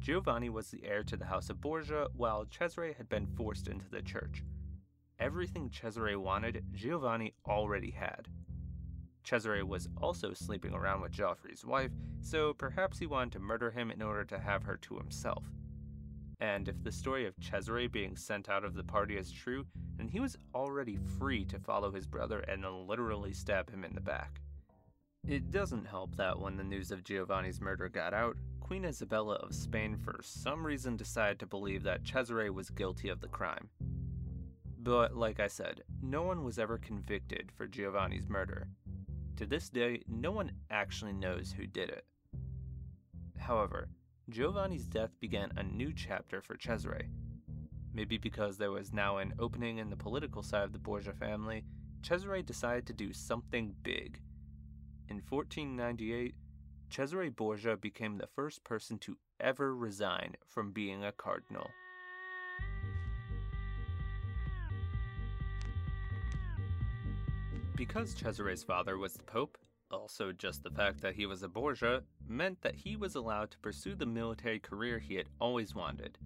Giovanni 0.00 0.48
was 0.48 0.70
the 0.70 0.82
heir 0.84 1.02
to 1.04 1.16
the 1.16 1.26
House 1.26 1.50
of 1.50 1.60
Borgia, 1.60 2.08
while 2.16 2.46
Cesare 2.50 2.94
had 2.94 3.08
been 3.10 3.26
forced 3.26 3.68
into 3.68 3.88
the 3.90 4.00
church. 4.00 4.42
Everything 5.18 5.70
Cesare 5.70 6.18
wanted, 6.18 6.64
Giovanni 6.72 7.34
already 7.46 7.90
had. 7.90 8.26
Cesare 9.22 9.66
was 9.66 9.90
also 10.00 10.32
sleeping 10.32 10.72
around 10.72 11.02
with 11.02 11.12
Geoffrey's 11.12 11.66
wife, 11.66 11.90
so 12.22 12.54
perhaps 12.54 12.98
he 12.98 13.06
wanted 13.06 13.32
to 13.32 13.40
murder 13.40 13.70
him 13.70 13.90
in 13.90 14.00
order 14.00 14.24
to 14.24 14.38
have 14.38 14.62
her 14.62 14.78
to 14.78 14.96
himself. 14.96 15.44
And 16.40 16.66
if 16.68 16.82
the 16.82 16.90
story 16.90 17.26
of 17.26 17.34
Cesare 17.38 17.86
being 17.86 18.16
sent 18.16 18.48
out 18.48 18.64
of 18.64 18.72
the 18.72 18.82
party 18.82 19.18
is 19.18 19.30
true, 19.30 19.66
then 19.96 20.08
he 20.08 20.18
was 20.18 20.38
already 20.54 20.98
free 21.18 21.44
to 21.44 21.58
follow 21.58 21.92
his 21.92 22.06
brother 22.06 22.40
and 22.40 22.64
literally 22.88 23.34
stab 23.34 23.70
him 23.70 23.84
in 23.84 23.94
the 23.94 24.00
back. 24.00 24.40
It 25.28 25.50
doesn't 25.50 25.84
help 25.84 26.16
that 26.16 26.40
when 26.40 26.56
the 26.56 26.64
news 26.64 26.90
of 26.90 27.04
Giovanni's 27.04 27.60
murder 27.60 27.90
got 27.90 28.14
out, 28.14 28.38
Queen 28.70 28.84
Isabella 28.84 29.34
of 29.34 29.52
Spain 29.52 29.96
for 29.96 30.20
some 30.22 30.64
reason 30.64 30.96
decided 30.96 31.40
to 31.40 31.46
believe 31.46 31.82
that 31.82 32.04
Cesare 32.04 32.52
was 32.52 32.70
guilty 32.70 33.08
of 33.08 33.20
the 33.20 33.26
crime. 33.26 33.68
But 34.78 35.16
like 35.16 35.40
I 35.40 35.48
said, 35.48 35.82
no 36.00 36.22
one 36.22 36.44
was 36.44 36.56
ever 36.56 36.78
convicted 36.78 37.50
for 37.56 37.66
Giovanni's 37.66 38.28
murder. 38.28 38.68
To 39.38 39.46
this 39.46 39.70
day, 39.70 40.04
no 40.06 40.30
one 40.30 40.52
actually 40.70 41.14
knows 41.14 41.50
who 41.50 41.66
did 41.66 41.88
it. 41.88 42.04
However, 43.36 43.88
Giovanni's 44.28 44.86
death 44.86 45.18
began 45.18 45.50
a 45.56 45.64
new 45.64 45.92
chapter 45.92 46.40
for 46.40 46.56
Cesare. 46.56 47.08
Maybe 47.92 48.18
because 48.18 48.56
there 48.56 48.70
was 48.70 48.92
now 48.92 49.16
an 49.16 49.34
opening 49.40 49.78
in 49.78 49.90
the 49.90 49.96
political 49.96 50.44
side 50.44 50.62
of 50.62 50.72
the 50.72 50.78
Borgia 50.78 51.12
family, 51.12 51.64
Cesare 52.02 52.40
decided 52.40 52.86
to 52.86 52.92
do 52.92 53.12
something 53.12 53.74
big. 53.82 54.20
In 55.08 55.16
1498, 55.28 56.36
Cesare 56.90 57.30
Borgia 57.30 57.76
became 57.76 58.18
the 58.18 58.26
first 58.26 58.64
person 58.64 58.98
to 58.98 59.16
ever 59.38 59.74
resign 59.76 60.34
from 60.44 60.72
being 60.72 61.04
a 61.04 61.12
cardinal. 61.12 61.70
Because 67.76 68.12
Cesare's 68.12 68.64
father 68.64 68.98
was 68.98 69.14
the 69.14 69.22
Pope, 69.22 69.56
also 69.90 70.32
just 70.32 70.64
the 70.64 70.70
fact 70.70 71.00
that 71.00 71.14
he 71.14 71.26
was 71.26 71.44
a 71.44 71.48
Borgia, 71.48 72.02
meant 72.28 72.60
that 72.60 72.74
he 72.74 72.96
was 72.96 73.14
allowed 73.14 73.52
to 73.52 73.58
pursue 73.60 73.94
the 73.94 74.04
military 74.04 74.58
career 74.58 74.98
he 74.98 75.14
had 75.14 75.28
always 75.40 75.74
wanted. 75.74 76.18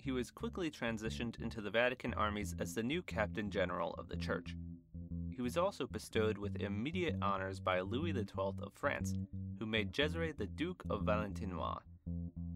He 0.00 0.10
was 0.10 0.30
quickly 0.30 0.70
transitioned 0.70 1.40
into 1.40 1.60
the 1.60 1.70
Vatican 1.70 2.14
armies 2.14 2.54
as 2.58 2.74
the 2.74 2.82
new 2.82 3.02
captain 3.02 3.50
general 3.50 3.94
of 3.98 4.08
the 4.08 4.16
church. 4.16 4.56
He 5.30 5.42
was 5.42 5.56
also 5.56 5.86
bestowed 5.86 6.38
with 6.38 6.56
immediate 6.56 7.16
honors 7.22 7.60
by 7.60 7.80
Louis 7.80 8.12
XII 8.12 8.54
of 8.60 8.72
France, 8.74 9.14
who 9.58 9.66
made 9.66 9.92
Cesare 9.92 10.32
the 10.32 10.46
Duke 10.46 10.82
of 10.88 11.02
Valentinois. 11.02 11.80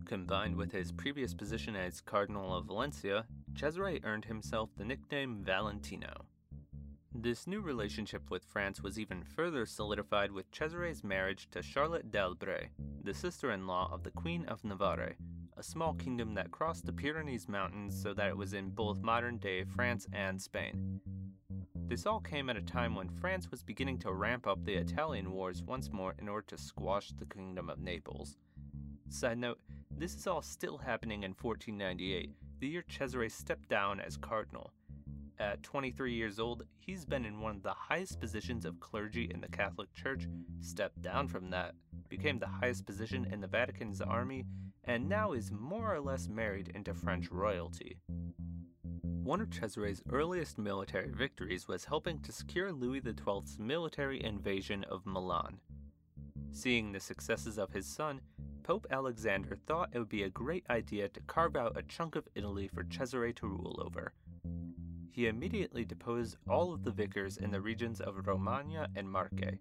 Combined 0.05 0.57
with 0.57 0.73
his 0.73 0.93
previous 0.93 1.35
position 1.35 1.77
as 1.77 2.01
Cardinal 2.01 2.57
of 2.57 2.67
Valencia, 2.67 3.27
Cesare 3.55 4.01
earned 4.05 4.25
himself 4.25 4.71
the 4.77 4.85
nickname 4.85 5.43
Valentino. 5.45 6.27
This 7.15 7.47
new 7.47 7.61
relationship 7.61 8.31
with 8.31 8.45
France 8.45 8.83
was 8.83 8.99
even 8.99 9.23
further 9.23 9.67
solidified 9.67 10.33
with 10.33 10.51
Cesare's 10.51 11.05
marriage 11.05 11.47
to 11.51 11.63
Charlotte 11.63 12.11
d'Albret, 12.11 12.69
the 13.05 13.13
sister 13.13 13.53
in 13.53 13.67
law 13.67 13.91
of 13.93 14.03
the 14.03 14.11
Queen 14.11 14.47
of 14.47 14.65
Navarre, 14.65 15.17
a 15.59 15.63
small 15.63 15.93
kingdom 15.93 16.33
that 16.35 16.51
crossed 16.51 16.87
the 16.87 16.93
Pyrenees 16.93 17.49
Mountains 17.49 18.01
so 18.01 18.15
that 18.15 18.29
it 18.29 18.37
was 18.37 18.55
in 18.55 18.71
both 18.71 19.03
modern 19.03 19.37
day 19.37 19.65
France 19.65 20.07
and 20.15 20.41
Spain. 20.41 21.01
This 21.89 22.07
all 22.07 22.21
came 22.21 22.49
at 22.49 22.57
a 22.57 22.63
time 22.63 22.95
when 22.95 23.09
France 23.09 23.51
was 23.51 23.63
beginning 23.63 23.99
to 23.99 24.13
ramp 24.13 24.47
up 24.47 24.65
the 24.65 24.75
Italian 24.75 25.33
wars 25.33 25.63
once 25.63 25.93
more 25.93 26.15
in 26.19 26.29
order 26.29 26.47
to 26.49 26.59
squash 26.59 27.13
the 27.13 27.27
Kingdom 27.27 27.69
of 27.69 27.81
Naples. 27.81 28.37
Side 29.11 29.39
note, 29.39 29.61
this 29.91 30.15
is 30.15 30.27
all 30.27 30.41
still 30.41 30.79
happening 30.79 31.23
in 31.23 31.33
1498, 31.33 32.31
the 32.61 32.67
year 32.67 32.85
Cesare 32.89 33.29
stepped 33.29 33.69
down 33.69 34.01
as 34.01 34.17
cardinal. 34.17 34.73
At 35.39 35.63
23 35.63 36.15
years 36.15 36.39
old, 36.39 36.65
he's 36.79 37.05
been 37.05 37.25
in 37.25 37.41
one 37.41 37.57
of 37.57 37.63
the 37.63 37.75
highest 37.75 38.21
positions 38.21 38.65
of 38.65 38.81
clergy 38.81 39.31
in 39.33 39.41
the 39.41 39.49
Catholic 39.49 39.93
Church, 39.93 40.29
stepped 40.61 41.03
down 41.03 41.29
from 41.29 41.51
that, 41.51 41.75
became 42.09 42.39
the 42.39 42.47
highest 42.47 42.87
position 42.87 43.27
in 43.31 43.41
the 43.41 43.47
Vatican's 43.47 44.01
army, 44.01 44.45
and 44.85 45.09
now 45.09 45.33
is 45.33 45.53
more 45.53 45.95
or 45.95 46.01
less 46.01 46.29
married 46.29 46.71
into 46.75 46.95
French 46.95 47.31
royalty. 47.31 47.99
One 49.23 49.41
of 49.41 49.51
Cesare's 49.51 50.03
earliest 50.11 50.59
military 50.59 51.13
victories 51.13 51.69
was 51.69 51.85
helping 51.85 52.19
to 52.23 52.33
secure 52.33 52.73
Louis 52.73 53.01
XII's 53.01 53.57
military 53.57 54.21
invasion 54.21 54.83
of 54.91 55.07
Milan. 55.07 55.61
Seeing 56.51 56.91
the 56.91 56.99
successes 56.99 57.57
of 57.57 57.73
his 57.73 57.87
son, 57.87 58.21
Pope 58.65 58.85
Alexander 58.91 59.57
thought 59.65 59.91
it 59.93 60.01
would 60.01 60.09
be 60.09 60.25
a 60.25 60.29
great 60.29 60.65
idea 60.69 61.09
to 61.09 61.21
carve 61.21 61.55
out 61.55 61.79
a 61.79 61.85
chunk 61.85 62.17
of 62.17 62.27
Italy 62.35 62.67
for 62.67 62.83
Cesare 62.83 63.33
to 63.35 63.47
rule 63.47 63.81
over. 63.87 64.13
He 65.13 65.29
immediately 65.29 65.85
deposed 65.85 66.37
all 66.49 66.73
of 66.73 66.83
the 66.83 66.91
vicars 66.91 67.37
in 67.37 67.53
the 67.53 67.61
regions 67.61 68.01
of 68.01 68.27
Romagna 68.27 68.89
and 68.97 69.09
Marche. 69.09 69.61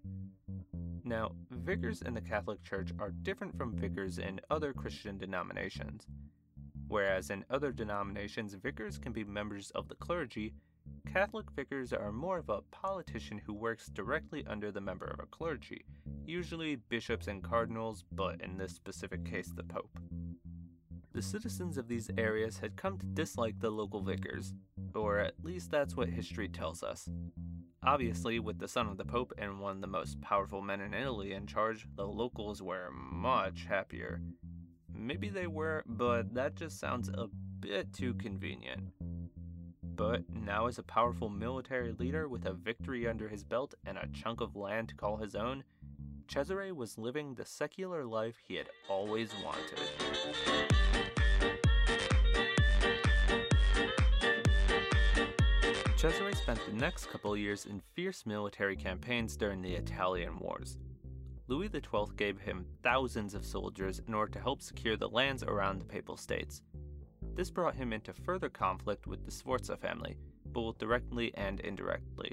Now, 1.04 1.36
vicars 1.50 2.02
in 2.02 2.14
the 2.14 2.20
Catholic 2.20 2.64
Church 2.64 2.90
are 2.98 3.10
different 3.10 3.56
from 3.56 3.76
vicars 3.76 4.18
in 4.18 4.40
other 4.50 4.72
Christian 4.72 5.18
denominations. 5.18 6.08
Whereas 6.92 7.30
in 7.30 7.42
other 7.48 7.72
denominations, 7.72 8.52
vicars 8.52 8.98
can 8.98 9.14
be 9.14 9.24
members 9.24 9.70
of 9.70 9.88
the 9.88 9.94
clergy, 9.94 10.52
Catholic 11.10 11.50
vicars 11.56 11.94
are 11.94 12.12
more 12.12 12.36
of 12.36 12.50
a 12.50 12.60
politician 12.70 13.38
who 13.38 13.54
works 13.54 13.86
directly 13.86 14.44
under 14.46 14.70
the 14.70 14.82
member 14.82 15.06
of 15.06 15.18
a 15.18 15.26
clergy, 15.26 15.86
usually 16.26 16.76
bishops 16.90 17.28
and 17.28 17.42
cardinals, 17.42 18.04
but 18.12 18.42
in 18.42 18.58
this 18.58 18.74
specific 18.74 19.24
case, 19.24 19.50
the 19.56 19.62
Pope. 19.62 19.98
The 21.14 21.22
citizens 21.22 21.78
of 21.78 21.88
these 21.88 22.10
areas 22.18 22.58
had 22.58 22.76
come 22.76 22.98
to 22.98 23.06
dislike 23.06 23.58
the 23.58 23.70
local 23.70 24.02
vicars, 24.02 24.52
or 24.94 25.18
at 25.18 25.42
least 25.42 25.70
that's 25.70 25.96
what 25.96 26.10
history 26.10 26.50
tells 26.50 26.82
us. 26.82 27.08
Obviously, 27.82 28.38
with 28.38 28.58
the 28.58 28.68
son 28.68 28.86
of 28.86 28.98
the 28.98 29.04
Pope 29.06 29.32
and 29.38 29.60
one 29.60 29.76
of 29.76 29.80
the 29.80 29.86
most 29.86 30.20
powerful 30.20 30.60
men 30.60 30.82
in 30.82 30.92
Italy 30.92 31.32
in 31.32 31.46
charge, 31.46 31.86
the 31.96 32.06
locals 32.06 32.60
were 32.60 32.90
much 32.92 33.64
happier. 33.64 34.20
Maybe 35.02 35.30
they 35.30 35.48
were, 35.48 35.82
but 35.84 36.32
that 36.34 36.54
just 36.54 36.78
sounds 36.78 37.08
a 37.08 37.26
bit 37.58 37.92
too 37.92 38.14
convenient. 38.14 38.82
But 39.82 40.22
now, 40.32 40.68
as 40.68 40.78
a 40.78 40.84
powerful 40.84 41.28
military 41.28 41.92
leader 41.98 42.28
with 42.28 42.46
a 42.46 42.52
victory 42.52 43.08
under 43.08 43.28
his 43.28 43.42
belt 43.42 43.74
and 43.84 43.98
a 43.98 44.06
chunk 44.12 44.40
of 44.40 44.54
land 44.54 44.90
to 44.90 44.94
call 44.94 45.16
his 45.16 45.34
own, 45.34 45.64
Cesare 46.28 46.72
was 46.72 46.98
living 46.98 47.34
the 47.34 47.44
secular 47.44 48.04
life 48.04 48.36
he 48.46 48.54
had 48.54 48.68
always 48.88 49.30
wanted. 49.44 49.80
Cesare 55.96 56.34
spent 56.36 56.60
the 56.64 56.76
next 56.76 57.10
couple 57.10 57.36
years 57.36 57.66
in 57.66 57.82
fierce 57.94 58.24
military 58.24 58.76
campaigns 58.76 59.36
during 59.36 59.62
the 59.62 59.74
Italian 59.74 60.38
Wars. 60.38 60.78
Louis 61.52 61.68
XII 61.68 62.14
gave 62.16 62.40
him 62.40 62.64
thousands 62.82 63.34
of 63.34 63.44
soldiers 63.44 64.00
in 64.08 64.14
order 64.14 64.32
to 64.32 64.40
help 64.40 64.62
secure 64.62 64.96
the 64.96 65.10
lands 65.10 65.42
around 65.42 65.78
the 65.78 65.84
Papal 65.84 66.16
States. 66.16 66.62
This 67.34 67.50
brought 67.50 67.74
him 67.74 67.92
into 67.92 68.14
further 68.14 68.48
conflict 68.48 69.06
with 69.06 69.26
the 69.26 69.30
Sforza 69.30 69.76
family, 69.76 70.16
both 70.46 70.78
directly 70.78 71.30
and 71.34 71.60
indirectly. 71.60 72.32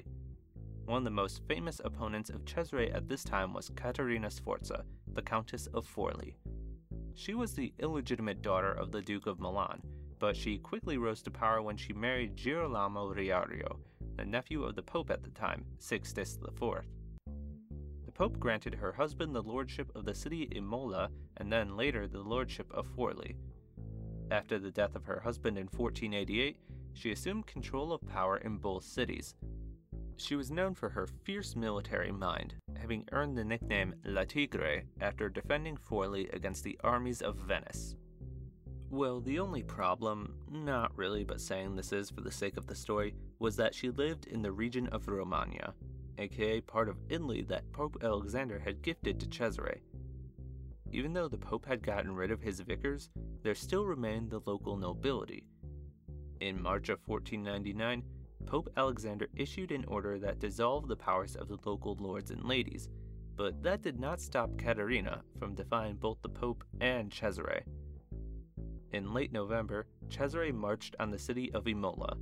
One 0.86 0.96
of 0.96 1.04
the 1.04 1.10
most 1.10 1.42
famous 1.46 1.82
opponents 1.84 2.30
of 2.30 2.46
Cesare 2.46 2.90
at 2.94 3.10
this 3.10 3.22
time 3.22 3.52
was 3.52 3.68
Caterina 3.76 4.30
Sforza, 4.30 4.86
the 5.12 5.20
Countess 5.20 5.66
of 5.74 5.86
Forli. 5.86 6.36
She 7.14 7.34
was 7.34 7.52
the 7.52 7.74
illegitimate 7.78 8.40
daughter 8.40 8.72
of 8.72 8.90
the 8.90 9.02
Duke 9.02 9.26
of 9.26 9.38
Milan, 9.38 9.82
but 10.18 10.34
she 10.34 10.56
quickly 10.56 10.96
rose 10.96 11.20
to 11.24 11.30
power 11.30 11.60
when 11.60 11.76
she 11.76 11.92
married 11.92 12.38
Girolamo 12.38 13.12
Riario, 13.12 13.80
the 14.16 14.24
nephew 14.24 14.64
of 14.64 14.76
the 14.76 14.82
Pope 14.82 15.10
at 15.10 15.22
the 15.22 15.30
time, 15.30 15.66
Sixtus 15.78 16.38
IV. 16.42 16.86
Pope 18.10 18.38
granted 18.38 18.74
her 18.74 18.92
husband 18.92 19.34
the 19.34 19.42
lordship 19.42 19.90
of 19.94 20.04
the 20.04 20.14
city 20.14 20.48
Imola 20.54 21.10
and 21.36 21.52
then 21.52 21.76
later 21.76 22.06
the 22.06 22.20
lordship 22.20 22.70
of 22.72 22.86
Forli. 22.96 23.36
After 24.30 24.58
the 24.58 24.70
death 24.70 24.94
of 24.94 25.04
her 25.06 25.20
husband 25.20 25.58
in 25.58 25.66
1488, 25.66 26.56
she 26.92 27.12
assumed 27.12 27.46
control 27.46 27.92
of 27.92 28.06
power 28.08 28.36
in 28.38 28.58
both 28.58 28.84
cities. 28.84 29.34
She 30.16 30.36
was 30.36 30.50
known 30.50 30.74
for 30.74 30.90
her 30.90 31.06
fierce 31.24 31.56
military 31.56 32.12
mind, 32.12 32.54
having 32.78 33.08
earned 33.12 33.38
the 33.38 33.44
nickname 33.44 33.94
La 34.04 34.24
Tigre 34.24 34.82
after 35.00 35.28
defending 35.28 35.76
Forli 35.76 36.32
against 36.34 36.62
the 36.62 36.78
armies 36.84 37.22
of 37.22 37.36
Venice. 37.36 37.96
Well, 38.90 39.20
the 39.20 39.38
only 39.38 39.62
problem, 39.62 40.34
not 40.50 40.96
really, 40.96 41.24
but 41.24 41.40
saying 41.40 41.76
this 41.76 41.92
is 41.92 42.10
for 42.10 42.20
the 42.20 42.30
sake 42.30 42.56
of 42.56 42.66
the 42.66 42.74
story, 42.74 43.14
was 43.38 43.56
that 43.56 43.74
she 43.74 43.88
lived 43.90 44.26
in 44.26 44.42
the 44.42 44.52
region 44.52 44.88
of 44.88 45.08
Romagna, 45.08 45.74
aka 46.18 46.60
part 46.60 46.88
of 46.88 46.98
Italy 47.08 47.42
that 47.42 47.70
Pope 47.72 47.96
Alexander 48.02 48.58
had 48.58 48.82
gifted 48.82 49.18
to 49.20 49.26
Cesare. 49.26 49.80
even 50.92 51.12
though 51.12 51.28
the 51.28 51.38
Pope 51.38 51.66
had 51.66 51.82
gotten 51.82 52.14
rid 52.14 52.30
of 52.30 52.42
his 52.42 52.60
vicars, 52.60 53.10
there 53.42 53.54
still 53.54 53.84
remained 53.84 54.30
the 54.30 54.40
local 54.44 54.76
nobility. 54.76 55.44
In 56.40 56.60
March 56.60 56.88
of 56.88 56.98
1499, 57.06 58.02
Pope 58.46 58.70
Alexander 58.76 59.28
issued 59.36 59.70
an 59.70 59.84
order 59.84 60.18
that 60.18 60.40
dissolved 60.40 60.88
the 60.88 60.96
powers 60.96 61.36
of 61.36 61.48
the 61.48 61.58
local 61.64 61.96
lords 62.00 62.30
and 62.30 62.44
ladies, 62.44 62.88
but 63.36 63.62
that 63.62 63.82
did 63.82 64.00
not 64.00 64.20
stop 64.20 64.50
Caterina 64.58 65.22
from 65.38 65.54
defying 65.54 65.96
both 65.96 66.20
the 66.22 66.28
Pope 66.28 66.64
and 66.80 67.12
Cesare. 67.12 67.64
In 68.92 69.14
late 69.14 69.32
November, 69.32 69.86
Cesare 70.08 70.52
marched 70.52 70.96
on 70.98 71.10
the 71.10 71.18
city 71.18 71.52
of 71.54 71.68
Imola, 71.68 72.16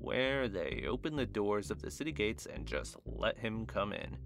where 0.00 0.48
they 0.48 0.84
opened 0.88 1.18
the 1.18 1.26
doors 1.26 1.70
of 1.70 1.82
the 1.82 1.90
city 1.90 2.12
gates 2.12 2.46
and 2.46 2.66
just 2.66 2.96
let 3.04 3.38
him 3.38 3.66
come 3.66 3.92
in. 3.92 4.16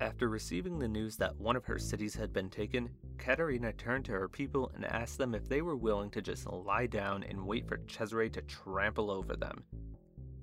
After 0.00 0.28
receiving 0.28 0.78
the 0.78 0.88
news 0.88 1.16
that 1.16 1.36
one 1.36 1.56
of 1.56 1.64
her 1.64 1.78
cities 1.78 2.14
had 2.14 2.32
been 2.32 2.50
taken, 2.50 2.90
Caterina 3.18 3.72
turned 3.72 4.04
to 4.06 4.12
her 4.12 4.28
people 4.28 4.70
and 4.74 4.84
asked 4.84 5.16
them 5.16 5.34
if 5.34 5.48
they 5.48 5.62
were 5.62 5.76
willing 5.76 6.10
to 6.10 6.20
just 6.20 6.46
lie 6.46 6.86
down 6.86 7.22
and 7.22 7.46
wait 7.46 7.68
for 7.68 7.80
Cesare 7.86 8.28
to 8.30 8.42
trample 8.42 9.10
over 9.10 9.36
them. 9.36 9.64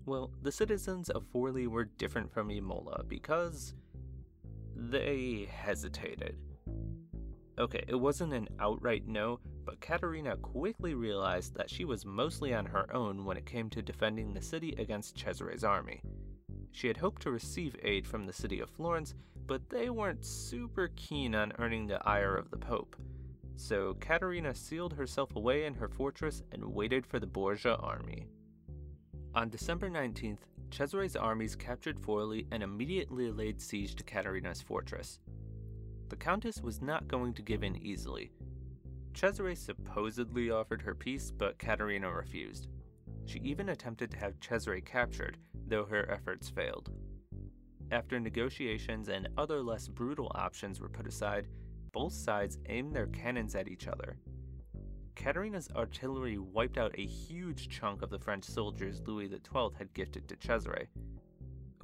Well, 0.05 0.31
the 0.41 0.51
citizens 0.51 1.09
of 1.09 1.25
Forli 1.31 1.67
were 1.67 1.85
different 1.85 2.31
from 2.31 2.49
Imola 2.49 3.03
because 3.07 3.75
they 4.75 5.47
hesitated. 5.51 6.37
Okay, 7.59 7.83
it 7.87 7.95
wasn't 7.95 8.33
an 8.33 8.47
outright 8.59 9.05
no, 9.05 9.39
but 9.65 9.81
Caterina 9.81 10.37
quickly 10.37 10.93
realized 10.93 11.53
that 11.55 11.69
she 11.69 11.83
was 11.83 12.05
mostly 12.05 12.53
on 12.53 12.65
her 12.65 12.93
own 12.95 13.25
when 13.25 13.35
it 13.35 13.45
came 13.45 13.69
to 13.71 13.81
defending 13.81 14.33
the 14.33 14.41
city 14.41 14.73
against 14.77 15.17
Cesare's 15.17 15.65
army. 15.65 16.01
She 16.71 16.87
had 16.87 16.95
hoped 16.95 17.21
to 17.23 17.31
receive 17.31 17.75
aid 17.83 18.07
from 18.07 18.25
the 18.25 18.31
city 18.33 18.61
of 18.61 18.69
Florence, 18.69 19.13
but 19.45 19.69
they 19.69 19.89
weren't 19.89 20.23
super 20.23 20.89
keen 20.95 21.35
on 21.35 21.51
earning 21.59 21.85
the 21.85 22.01
ire 22.07 22.37
of 22.37 22.49
the 22.49 22.57
Pope. 22.57 22.95
So 23.57 23.95
Caterina 23.99 24.55
sealed 24.55 24.93
herself 24.93 25.35
away 25.35 25.65
in 25.65 25.73
her 25.73 25.89
fortress 25.89 26.41
and 26.53 26.63
waited 26.63 27.05
for 27.05 27.19
the 27.19 27.27
Borgia 27.27 27.75
army. 27.75 28.27
On 29.35 29.49
December 29.49 29.89
19th, 29.89 30.39
Cesare's 30.71 31.17
armies 31.17 31.57
captured 31.57 31.99
Forli 31.99 32.45
and 32.51 32.63
immediately 32.63 33.31
laid 33.31 33.59
siege 33.59 33.95
to 33.95 34.03
Caterina's 34.03 34.61
fortress. 34.61 35.19
The 36.09 36.15
Countess 36.15 36.61
was 36.61 36.81
not 36.81 37.07
going 37.07 37.33
to 37.35 37.41
give 37.41 37.63
in 37.63 37.75
easily, 37.77 38.31
Cesare 39.19 39.55
supposedly 39.55 40.49
offered 40.49 40.81
her 40.81 40.95
peace, 40.95 41.29
but 41.29 41.59
Caterina 41.59 42.09
refused. 42.09 42.69
She 43.25 43.39
even 43.39 43.69
attempted 43.69 44.11
to 44.11 44.17
have 44.17 44.39
Cesare 44.39 44.79
captured, 44.79 45.37
though 45.67 45.85
her 45.85 46.09
efforts 46.09 46.49
failed. 46.49 46.91
After 47.91 48.19
negotiations 48.19 49.09
and 49.09 49.27
other 49.37 49.61
less 49.61 49.89
brutal 49.89 50.31
options 50.35 50.79
were 50.79 50.89
put 50.89 51.07
aside, 51.07 51.47
both 51.91 52.13
sides 52.13 52.59
aimed 52.67 52.93
their 52.93 53.07
cannons 53.07 53.55
at 53.55 53.67
each 53.67 53.87
other. 53.87 54.15
Caterina's 55.15 55.69
artillery 55.75 56.37
wiped 56.37 56.77
out 56.77 56.97
a 56.97 57.05
huge 57.05 57.67
chunk 57.67 58.01
of 58.01 58.09
the 58.09 58.19
French 58.19 58.45
soldiers 58.45 59.01
Louis 59.05 59.27
XII 59.27 59.69
had 59.77 59.93
gifted 59.93 60.29
to 60.29 60.37
Cesare. 60.37 60.87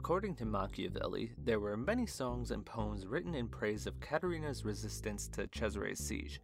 According 0.06 0.36
to 0.36 0.46
Machiavelli, 0.46 1.32
there 1.36 1.60
were 1.60 1.76
many 1.76 2.06
songs 2.06 2.52
and 2.52 2.64
poems 2.64 3.08
written 3.08 3.34
in 3.34 3.48
praise 3.48 3.88
of 3.88 4.00
Caterina's 4.00 4.64
resistance 4.64 5.28
to 5.30 5.48
Cesare's 5.48 5.98
siege, 5.98 6.40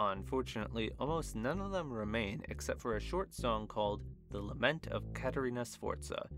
Unfortunately, 0.00 0.90
almost 0.98 1.36
none 1.36 1.60
of 1.60 1.70
them 1.70 1.92
remain 1.92 2.42
except 2.48 2.80
for 2.80 2.96
a 2.96 3.00
short 3.00 3.32
song 3.32 3.68
called 3.68 4.02
The 4.32 4.40
Lament 4.40 4.88
of 4.88 5.14
Caterina 5.14 5.64
Sforza. 5.64 6.28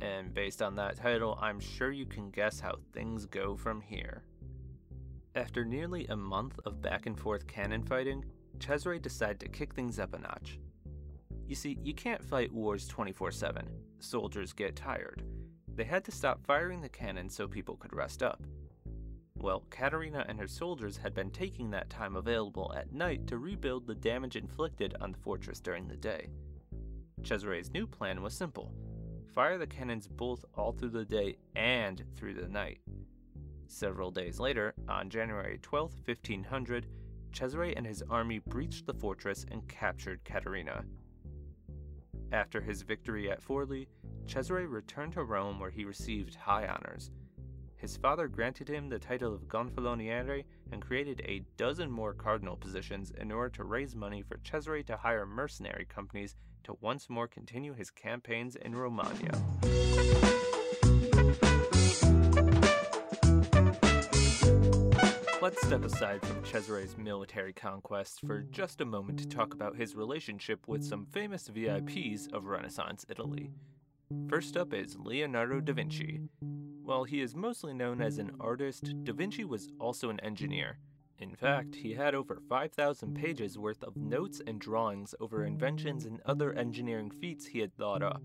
And 0.00 0.34
based 0.34 0.62
on 0.62 0.74
that 0.74 0.96
title, 0.96 1.38
I'm 1.40 1.60
sure 1.60 1.92
you 1.92 2.06
can 2.06 2.30
guess 2.30 2.58
how 2.58 2.78
things 2.92 3.26
go 3.26 3.54
from 3.54 3.80
here. 3.80 4.24
After 5.36 5.64
nearly 5.64 6.08
a 6.08 6.16
month 6.16 6.58
of 6.66 6.82
back 6.82 7.06
and 7.06 7.16
forth 7.16 7.46
cannon 7.46 7.84
fighting, 7.84 8.24
Cesare 8.58 8.98
decided 8.98 9.38
to 9.38 9.48
kick 9.48 9.74
things 9.74 10.00
up 10.00 10.12
a 10.12 10.18
notch. 10.18 10.58
You 11.46 11.54
see, 11.54 11.78
you 11.84 11.94
can't 11.94 12.24
fight 12.24 12.52
wars 12.52 12.88
24 12.88 13.30
7. 13.30 13.68
Soldiers 14.00 14.52
get 14.52 14.74
tired. 14.74 15.22
They 15.78 15.84
had 15.84 16.04
to 16.06 16.10
stop 16.10 16.44
firing 16.44 16.80
the 16.80 16.88
cannon 16.88 17.30
so 17.30 17.46
people 17.46 17.76
could 17.76 17.94
rest 17.94 18.20
up. 18.20 18.42
Well, 19.36 19.62
Caterina 19.70 20.26
and 20.28 20.36
her 20.40 20.48
soldiers 20.48 20.96
had 20.96 21.14
been 21.14 21.30
taking 21.30 21.70
that 21.70 21.88
time 21.88 22.16
available 22.16 22.74
at 22.76 22.92
night 22.92 23.28
to 23.28 23.38
rebuild 23.38 23.86
the 23.86 23.94
damage 23.94 24.34
inflicted 24.34 24.96
on 25.00 25.12
the 25.12 25.18
fortress 25.18 25.60
during 25.60 25.86
the 25.86 25.96
day. 25.96 26.30
Cesare's 27.22 27.70
new 27.70 27.86
plan 27.86 28.22
was 28.22 28.34
simple 28.34 28.74
fire 29.32 29.56
the 29.56 29.68
cannons 29.68 30.08
both 30.08 30.44
all 30.56 30.72
through 30.72 30.88
the 30.88 31.04
day 31.04 31.36
and 31.54 32.02
through 32.16 32.34
the 32.34 32.48
night. 32.48 32.80
Several 33.68 34.10
days 34.10 34.40
later, 34.40 34.74
on 34.88 35.08
January 35.08 35.60
12, 35.62 35.92
1500, 36.04 36.86
Cesare 37.32 37.74
and 37.76 37.86
his 37.86 38.02
army 38.10 38.40
breached 38.40 38.84
the 38.84 38.94
fortress 38.94 39.46
and 39.52 39.68
captured 39.68 40.24
Caterina. 40.24 40.84
After 42.32 42.60
his 42.60 42.82
victory 42.82 43.30
at 43.30 43.40
Forli, 43.40 43.86
Cesare 44.28 44.68
returned 44.68 45.14
to 45.14 45.24
Rome 45.24 45.58
where 45.58 45.70
he 45.70 45.86
received 45.86 46.34
high 46.34 46.66
honors. 46.66 47.10
His 47.76 47.96
father 47.96 48.28
granted 48.28 48.68
him 48.68 48.88
the 48.88 48.98
title 48.98 49.34
of 49.34 49.48
Gonfaloniere 49.48 50.44
and 50.70 50.84
created 50.84 51.22
a 51.24 51.44
dozen 51.56 51.90
more 51.90 52.12
cardinal 52.12 52.56
positions 52.56 53.10
in 53.18 53.32
order 53.32 53.48
to 53.56 53.64
raise 53.64 53.96
money 53.96 54.22
for 54.22 54.38
Cesare 54.44 54.82
to 54.84 54.96
hire 54.96 55.24
mercenary 55.24 55.86
companies 55.86 56.34
to 56.64 56.76
once 56.80 57.08
more 57.08 57.26
continue 57.26 57.72
his 57.72 57.90
campaigns 57.90 58.56
in 58.56 58.74
Romagna. 58.74 59.32
Let's 65.40 65.66
step 65.66 65.84
aside 65.84 66.20
from 66.26 66.42
Cesare's 66.42 66.98
military 66.98 67.54
conquest 67.54 68.20
for 68.26 68.42
just 68.42 68.82
a 68.82 68.84
moment 68.84 69.20
to 69.20 69.28
talk 69.28 69.54
about 69.54 69.76
his 69.76 69.94
relationship 69.94 70.68
with 70.68 70.84
some 70.84 71.06
famous 71.06 71.48
VIPs 71.48 72.30
of 72.34 72.44
Renaissance 72.44 73.06
Italy. 73.08 73.52
First 74.28 74.56
up 74.56 74.72
is 74.72 74.96
Leonardo 74.98 75.60
da 75.60 75.74
Vinci. 75.74 76.20
While 76.82 77.04
he 77.04 77.20
is 77.20 77.36
mostly 77.36 77.74
known 77.74 78.00
as 78.00 78.16
an 78.16 78.32
artist, 78.40 78.94
Da 79.04 79.12
Vinci 79.12 79.44
was 79.44 79.70
also 79.78 80.08
an 80.08 80.18
engineer. 80.20 80.78
In 81.18 81.34
fact, 81.34 81.74
he 81.74 81.92
had 81.92 82.14
over 82.14 82.40
5,000 82.48 83.14
pages 83.14 83.58
worth 83.58 83.82
of 83.82 83.96
notes 83.96 84.40
and 84.46 84.58
drawings 84.58 85.14
over 85.20 85.44
inventions 85.44 86.06
and 86.06 86.20
other 86.24 86.54
engineering 86.54 87.10
feats 87.10 87.46
he 87.46 87.58
had 87.58 87.74
thought 87.74 88.02
up. 88.02 88.22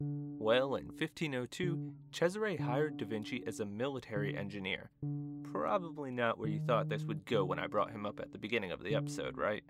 Well, 0.00 0.76
in 0.76 0.86
1502, 0.86 1.92
Cesare 2.10 2.56
hired 2.56 2.96
Da 2.96 3.04
Vinci 3.04 3.42
as 3.46 3.60
a 3.60 3.66
military 3.66 4.34
engineer. 4.34 4.90
Probably 5.52 6.10
not 6.10 6.38
where 6.38 6.48
you 6.48 6.60
thought 6.60 6.88
this 6.88 7.04
would 7.04 7.26
go 7.26 7.44
when 7.44 7.58
I 7.58 7.66
brought 7.66 7.90
him 7.90 8.06
up 8.06 8.20
at 8.20 8.32
the 8.32 8.38
beginning 8.38 8.70
of 8.72 8.82
the 8.82 8.94
episode, 8.94 9.36
right? 9.36 9.64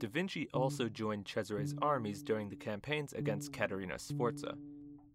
Da 0.00 0.08
Vinci 0.08 0.48
also 0.54 0.88
joined 0.88 1.26
Cesare's 1.26 1.74
armies 1.82 2.22
during 2.22 2.48
the 2.48 2.56
campaigns 2.56 3.12
against 3.12 3.52
Caterina 3.52 3.98
Sforza. 3.98 4.54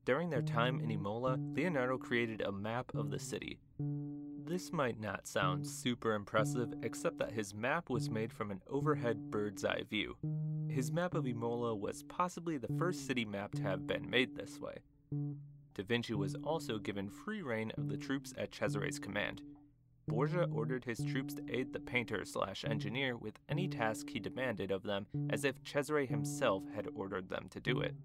During 0.06 0.30
their 0.30 0.44
time 0.44 0.80
in 0.80 0.92
Imola, 0.92 1.40
Leonardo 1.56 1.98
created 1.98 2.42
a 2.42 2.52
map 2.52 2.94
of 2.94 3.10
the 3.10 3.18
city. 3.18 3.58
This 4.46 4.72
might 4.72 5.00
not 5.00 5.26
sound 5.26 5.66
super 5.66 6.14
impressive, 6.14 6.72
except 6.84 7.18
that 7.18 7.32
his 7.32 7.56
map 7.56 7.90
was 7.90 8.12
made 8.12 8.32
from 8.32 8.52
an 8.52 8.62
overhead 8.70 9.32
bird's 9.32 9.66
eye 9.66 9.82
view. 9.90 10.18
His 10.70 10.92
map 10.92 11.16
of 11.16 11.26
Imola 11.26 11.76
was 11.76 12.04
possibly 12.04 12.60
the 12.60 12.74
first 12.78 13.08
city 13.08 13.26
map 13.26 13.56
to 13.56 13.64
have 13.64 13.88
been 13.88 14.08
made 14.08 14.36
this 14.36 14.60
way. 14.60 14.78
Da 15.74 15.84
Vinci 15.84 16.14
was 16.14 16.36
also 16.44 16.78
given 16.78 17.10
free 17.10 17.42
rein 17.42 17.72
of 17.80 17.90
the 17.90 17.98
troops 17.98 18.36
at 18.38 18.52
Cesare's 18.52 19.00
command. 19.00 19.42
Borgia 20.08 20.48
ordered 20.52 20.86
his 20.86 21.04
troops 21.04 21.34
to 21.34 21.44
aid 21.50 21.74
the 21.74 21.80
painter 21.80 22.24
slash 22.26 22.64
engineer 22.64 23.18
with 23.18 23.40
any 23.50 23.68
task 23.68 24.10
he 24.10 24.20
demanded 24.20 24.72
of 24.72 24.84
them, 24.84 25.08
as 25.30 25.44
if 25.44 25.64
Cesare 25.64 26.06
himself 26.06 26.64
had 26.76 26.88
ordered 26.94 27.30
them 27.30 27.48
to 27.50 27.60
do 27.60 27.82
it. 27.82 27.96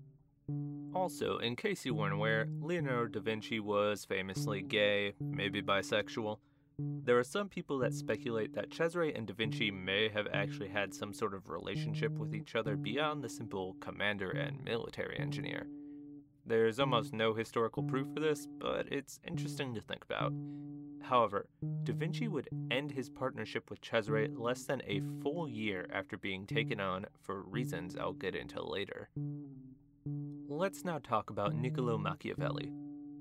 Also, 0.94 1.38
in 1.38 1.54
case 1.56 1.84
you 1.84 1.94
weren't 1.94 2.14
aware, 2.14 2.48
Leonardo 2.60 3.06
da 3.06 3.20
Vinci 3.20 3.60
was 3.60 4.04
famously 4.04 4.62
gay, 4.62 5.14
maybe 5.20 5.62
bisexual. 5.62 6.38
There 6.78 7.18
are 7.18 7.24
some 7.24 7.48
people 7.48 7.78
that 7.80 7.92
speculate 7.92 8.54
that 8.54 8.70
Cesare 8.70 9.14
and 9.14 9.26
da 9.26 9.34
Vinci 9.34 9.70
may 9.70 10.08
have 10.08 10.26
actually 10.32 10.68
had 10.68 10.94
some 10.94 11.12
sort 11.12 11.34
of 11.34 11.48
relationship 11.48 12.12
with 12.12 12.34
each 12.34 12.56
other 12.56 12.76
beyond 12.76 13.22
the 13.22 13.28
simple 13.28 13.76
commander 13.80 14.30
and 14.30 14.64
military 14.64 15.18
engineer. 15.18 15.66
There's 16.50 16.80
almost 16.80 17.10
mm-hmm. 17.10 17.18
no 17.18 17.34
historical 17.34 17.84
proof 17.84 18.08
for 18.12 18.18
this, 18.18 18.48
but 18.58 18.88
it's 18.90 19.20
interesting 19.24 19.72
to 19.76 19.80
think 19.80 20.02
about. 20.02 20.32
However, 21.00 21.46
Da 21.84 21.92
Vinci 21.92 22.26
would 22.26 22.48
end 22.72 22.90
his 22.90 23.08
partnership 23.08 23.70
with 23.70 23.80
Cesare 23.80 24.26
less 24.36 24.64
than 24.64 24.82
a 24.84 25.00
full 25.22 25.48
year 25.48 25.86
after 25.92 26.16
being 26.16 26.48
taken 26.48 26.80
on 26.80 27.06
for 27.22 27.42
reasons 27.42 27.96
I'll 27.96 28.14
get 28.14 28.34
into 28.34 28.60
later. 28.60 29.10
Let's 30.48 30.84
now 30.84 30.98
talk 30.98 31.30
about 31.30 31.54
Niccolo 31.54 31.96
Machiavelli. 31.96 32.72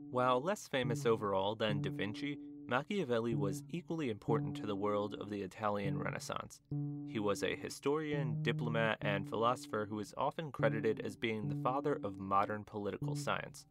While 0.09 0.41
less 0.41 0.67
famous 0.67 1.05
overall 1.05 1.53
than 1.53 1.83
Da 1.83 1.91
Vinci, 1.91 2.39
Machiavelli 2.69 3.33
was 3.33 3.63
equally 3.71 4.11
important 4.11 4.55
to 4.57 4.67
the 4.67 4.75
world 4.75 5.15
of 5.19 5.31
the 5.31 5.41
Italian 5.41 5.97
Renaissance. 5.97 6.61
He 7.07 7.17
was 7.17 7.41
a 7.41 7.55
historian, 7.55 8.43
diplomat, 8.43 8.99
and 9.01 9.27
philosopher 9.27 9.87
who 9.89 9.99
is 9.99 10.13
often 10.15 10.51
credited 10.51 11.01
as 11.03 11.15
being 11.15 11.47
the 11.47 11.55
father 11.63 11.99
of 12.03 12.19
modern 12.19 12.63
political 12.63 13.15
science. 13.15 13.65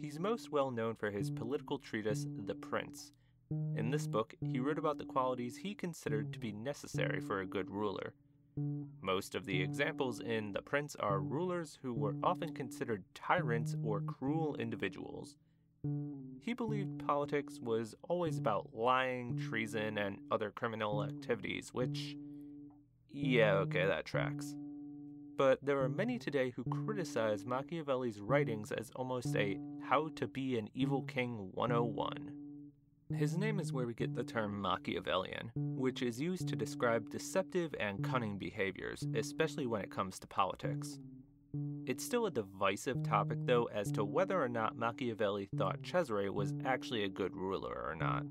He's 0.00 0.20
most 0.20 0.52
well 0.52 0.70
known 0.70 0.94
for 0.94 1.10
his 1.10 1.32
political 1.32 1.80
treatise, 1.80 2.24
The 2.46 2.54
Prince, 2.54 3.10
In 3.74 3.90
this 3.90 4.06
book, 4.06 4.36
he 4.52 4.60
wrote 4.60 4.78
about 4.78 4.98
the 4.98 5.04
qualities 5.04 5.56
he 5.56 5.74
considered 5.74 6.32
to 6.32 6.38
be 6.38 6.52
necessary 6.52 7.20
for 7.20 7.40
a 7.40 7.46
good 7.46 7.68
ruler. 7.68 8.14
Most 9.00 9.34
of 9.34 9.46
the 9.46 9.60
examples 9.60 10.20
in 10.20 10.52
The 10.52 10.62
Prince 10.62 10.94
are 11.00 11.18
rulers 11.18 11.76
who 11.82 11.92
were 11.92 12.14
often 12.22 12.54
considered 12.54 13.02
tyrants 13.14 13.74
or 13.82 14.00
cruel 14.00 14.54
individuals. 14.60 15.34
He 16.42 16.54
believed 16.54 17.04
politics 17.06 17.58
was 17.60 17.94
always 18.08 18.38
about 18.38 18.70
lying, 18.74 19.38
treason, 19.38 19.98
and 19.98 20.18
other 20.30 20.50
criminal 20.50 21.04
activities, 21.04 21.72
which. 21.72 22.16
Yeah, 23.10 23.54
okay, 23.54 23.86
that 23.86 24.04
tracks. 24.04 24.54
But 25.36 25.58
there 25.62 25.80
are 25.80 25.88
many 25.88 26.18
today 26.18 26.50
who 26.50 26.64
criticize 26.64 27.46
Machiavelli's 27.46 28.20
writings 28.20 28.72
as 28.72 28.90
almost 28.96 29.34
a 29.36 29.58
How 29.82 30.08
to 30.16 30.26
Be 30.26 30.58
an 30.58 30.68
Evil 30.74 31.02
King 31.02 31.50
101. 31.54 32.32
His 33.16 33.36
name 33.36 33.60
is 33.60 33.72
where 33.72 33.86
we 33.86 33.94
get 33.94 34.14
the 34.14 34.24
term 34.24 34.60
Machiavellian, 34.60 35.50
which 35.54 36.02
is 36.02 36.20
used 36.20 36.48
to 36.48 36.56
describe 36.56 37.10
deceptive 37.10 37.74
and 37.78 38.02
cunning 38.02 38.38
behaviors, 38.38 39.04
especially 39.14 39.66
when 39.66 39.82
it 39.82 39.90
comes 39.90 40.18
to 40.18 40.26
politics. 40.26 40.98
It's 41.86 42.04
still 42.04 42.26
a 42.26 42.30
divisive 42.30 43.02
topic, 43.02 43.38
though, 43.44 43.68
as 43.72 43.90
to 43.92 44.04
whether 44.04 44.42
or 44.42 44.48
not 44.48 44.78
Machiavelli 44.78 45.48
thought 45.56 45.82
Cesare 45.82 46.32
was 46.32 46.54
actually 46.64 47.04
a 47.04 47.08
good 47.08 47.36
ruler 47.36 47.84
or 47.86 47.94
not. 47.94 48.24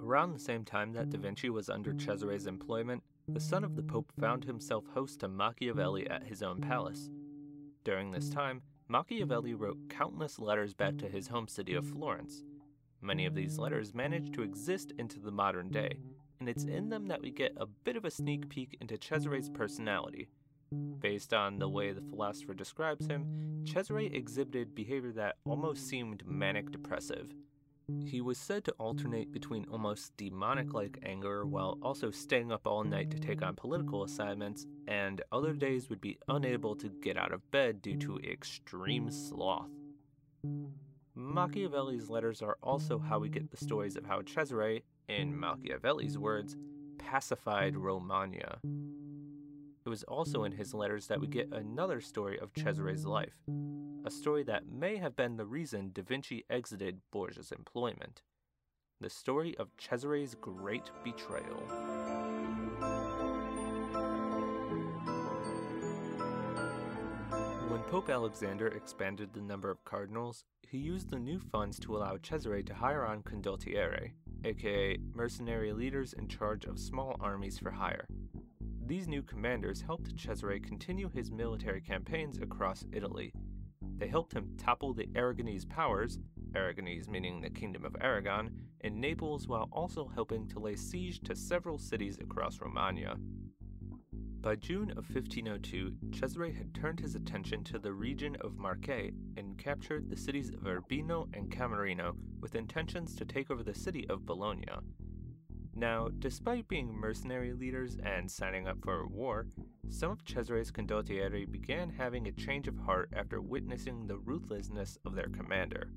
Around 0.00 0.32
the 0.32 0.38
same 0.38 0.64
time 0.64 0.92
that 0.92 1.10
Da 1.10 1.18
Vinci 1.18 1.50
was 1.50 1.68
under 1.68 1.92
Cesare's 1.92 2.46
employment, 2.46 3.02
the 3.28 3.40
son 3.40 3.64
of 3.64 3.76
the 3.76 3.82
Pope 3.82 4.12
found 4.20 4.44
himself 4.44 4.84
host 4.94 5.20
to 5.20 5.28
Machiavelli 5.28 6.08
at 6.08 6.22
his 6.22 6.42
own 6.42 6.60
palace. 6.60 7.10
During 7.84 8.10
this 8.10 8.30
time, 8.30 8.62
Machiavelli 8.88 9.54
wrote 9.54 9.90
countless 9.90 10.38
letters 10.38 10.72
back 10.72 10.96
to 10.98 11.08
his 11.08 11.28
home 11.28 11.48
city 11.48 11.74
of 11.74 11.86
Florence. 11.86 12.42
Many 13.02 13.26
of 13.26 13.34
these 13.34 13.58
letters 13.58 13.94
managed 13.94 14.34
to 14.34 14.42
exist 14.42 14.92
into 14.98 15.18
the 15.20 15.30
modern 15.30 15.70
day, 15.70 15.98
and 16.40 16.48
it's 16.48 16.64
in 16.64 16.88
them 16.88 17.08
that 17.08 17.20
we 17.20 17.30
get 17.30 17.52
a 17.56 17.66
bit 17.66 17.96
of 17.96 18.04
a 18.04 18.10
sneak 18.10 18.48
peek 18.48 18.76
into 18.80 18.96
Cesare's 18.96 19.50
personality, 19.50 20.28
Based 21.00 21.32
on 21.32 21.58
the 21.58 21.68
way 21.68 21.92
the 21.92 22.02
philosopher 22.02 22.54
describes 22.54 23.06
him, 23.06 23.64
Cesare 23.64 24.12
exhibited 24.12 24.74
behavior 24.74 25.12
that 25.12 25.36
almost 25.44 25.88
seemed 25.88 26.26
manic 26.26 26.70
depressive. 26.70 27.32
He 28.04 28.20
was 28.20 28.36
said 28.36 28.64
to 28.64 28.72
alternate 28.72 29.32
between 29.32 29.66
almost 29.70 30.14
demonic 30.18 30.74
like 30.74 30.98
anger 31.02 31.46
while 31.46 31.78
also 31.80 32.10
staying 32.10 32.52
up 32.52 32.66
all 32.66 32.84
night 32.84 33.10
to 33.12 33.18
take 33.18 33.40
on 33.40 33.56
political 33.56 34.04
assignments, 34.04 34.66
and 34.86 35.22
other 35.32 35.54
days 35.54 35.88
would 35.88 36.00
be 36.00 36.18
unable 36.28 36.76
to 36.76 36.90
get 37.00 37.16
out 37.16 37.32
of 37.32 37.50
bed 37.50 37.80
due 37.80 37.96
to 37.96 38.18
extreme 38.18 39.10
sloth. 39.10 39.70
Machiavelli's 41.14 42.10
letters 42.10 42.42
are 42.42 42.58
also 42.62 42.98
how 42.98 43.18
we 43.18 43.30
get 43.30 43.50
the 43.50 43.56
stories 43.56 43.96
of 43.96 44.04
how 44.04 44.20
Cesare, 44.20 44.82
in 45.08 45.38
Machiavelli's 45.38 46.18
words, 46.18 46.56
pacified 46.98 47.74
Romagna. 47.74 48.58
It 49.88 49.90
was 49.90 50.02
also 50.02 50.44
in 50.44 50.52
his 50.52 50.74
letters 50.74 51.06
that 51.06 51.18
we 51.18 51.26
get 51.28 51.50
another 51.50 52.02
story 52.02 52.38
of 52.38 52.52
Cesare's 52.52 53.06
life, 53.06 53.32
a 54.04 54.10
story 54.10 54.42
that 54.42 54.68
may 54.70 54.98
have 54.98 55.16
been 55.16 55.38
the 55.38 55.46
reason 55.46 55.92
Da 55.94 56.02
Vinci 56.02 56.44
exited 56.50 57.00
Borgia's 57.10 57.52
employment. 57.52 58.20
The 59.00 59.08
story 59.08 59.56
of 59.56 59.74
Cesare's 59.78 60.34
great 60.34 60.90
betrayal. 61.02 61.62
When 67.70 67.80
Pope 67.84 68.10
Alexander 68.10 68.66
expanded 68.68 69.30
the 69.32 69.40
number 69.40 69.70
of 69.70 69.82
cardinals, 69.86 70.44
he 70.68 70.76
used 70.76 71.08
the 71.08 71.18
new 71.18 71.40
funds 71.40 71.78
to 71.78 71.96
allow 71.96 72.18
Cesare 72.18 72.62
to 72.62 72.74
hire 72.74 73.06
on 73.06 73.22
condottieri, 73.22 74.10
aka 74.44 74.98
mercenary 75.14 75.72
leaders 75.72 76.12
in 76.12 76.28
charge 76.28 76.66
of 76.66 76.78
small 76.78 77.16
armies 77.20 77.58
for 77.58 77.70
hire, 77.70 78.06
these 78.88 79.06
new 79.06 79.22
commanders 79.22 79.82
helped 79.82 80.16
Cesare 80.18 80.58
continue 80.58 81.10
his 81.10 81.30
military 81.30 81.80
campaigns 81.80 82.38
across 82.38 82.86
Italy. 82.90 83.34
They 83.98 84.08
helped 84.08 84.32
him 84.32 84.56
topple 84.56 84.94
the 84.94 85.08
Aragonese 85.14 85.68
powers, 85.68 86.18
Aragonese 86.52 87.06
meaning 87.06 87.42
the 87.42 87.50
Kingdom 87.50 87.84
of 87.84 87.94
Aragon, 88.00 88.50
in 88.80 88.98
Naples 88.98 89.46
while 89.46 89.68
also 89.72 90.08
helping 90.14 90.48
to 90.48 90.58
lay 90.58 90.74
siege 90.74 91.20
to 91.24 91.36
several 91.36 91.76
cities 91.76 92.16
across 92.18 92.60
Romagna. 92.62 93.16
By 94.40 94.56
June 94.56 94.90
of 94.92 95.10
1502, 95.10 95.92
Cesare 96.12 96.52
had 96.52 96.72
turned 96.72 97.00
his 97.00 97.14
attention 97.14 97.64
to 97.64 97.78
the 97.78 97.92
region 97.92 98.36
of 98.40 98.56
Marche 98.56 99.12
and 99.36 99.58
captured 99.58 100.08
the 100.08 100.16
cities 100.16 100.48
of 100.48 100.66
Urbino 100.66 101.28
and 101.34 101.50
Camerino 101.50 102.16
with 102.40 102.54
intentions 102.54 103.14
to 103.16 103.26
take 103.26 103.50
over 103.50 103.62
the 103.62 103.74
city 103.74 104.08
of 104.08 104.24
Bologna. 104.24 104.68
Now, 105.78 106.08
despite 106.18 106.66
being 106.66 106.92
mercenary 106.92 107.52
leaders 107.52 107.98
and 108.02 108.28
signing 108.28 108.66
up 108.66 108.78
for 108.82 109.02
a 109.02 109.06
war, 109.06 109.46
some 109.88 110.10
of 110.10 110.24
Cesare's 110.24 110.72
condottieri 110.72 111.48
began 111.48 111.88
having 111.88 112.26
a 112.26 112.32
change 112.32 112.66
of 112.66 112.76
heart 112.78 113.10
after 113.14 113.40
witnessing 113.40 114.08
the 114.08 114.18
ruthlessness 114.18 114.98
of 115.06 115.14
their 115.14 115.28
commander. 115.28 115.92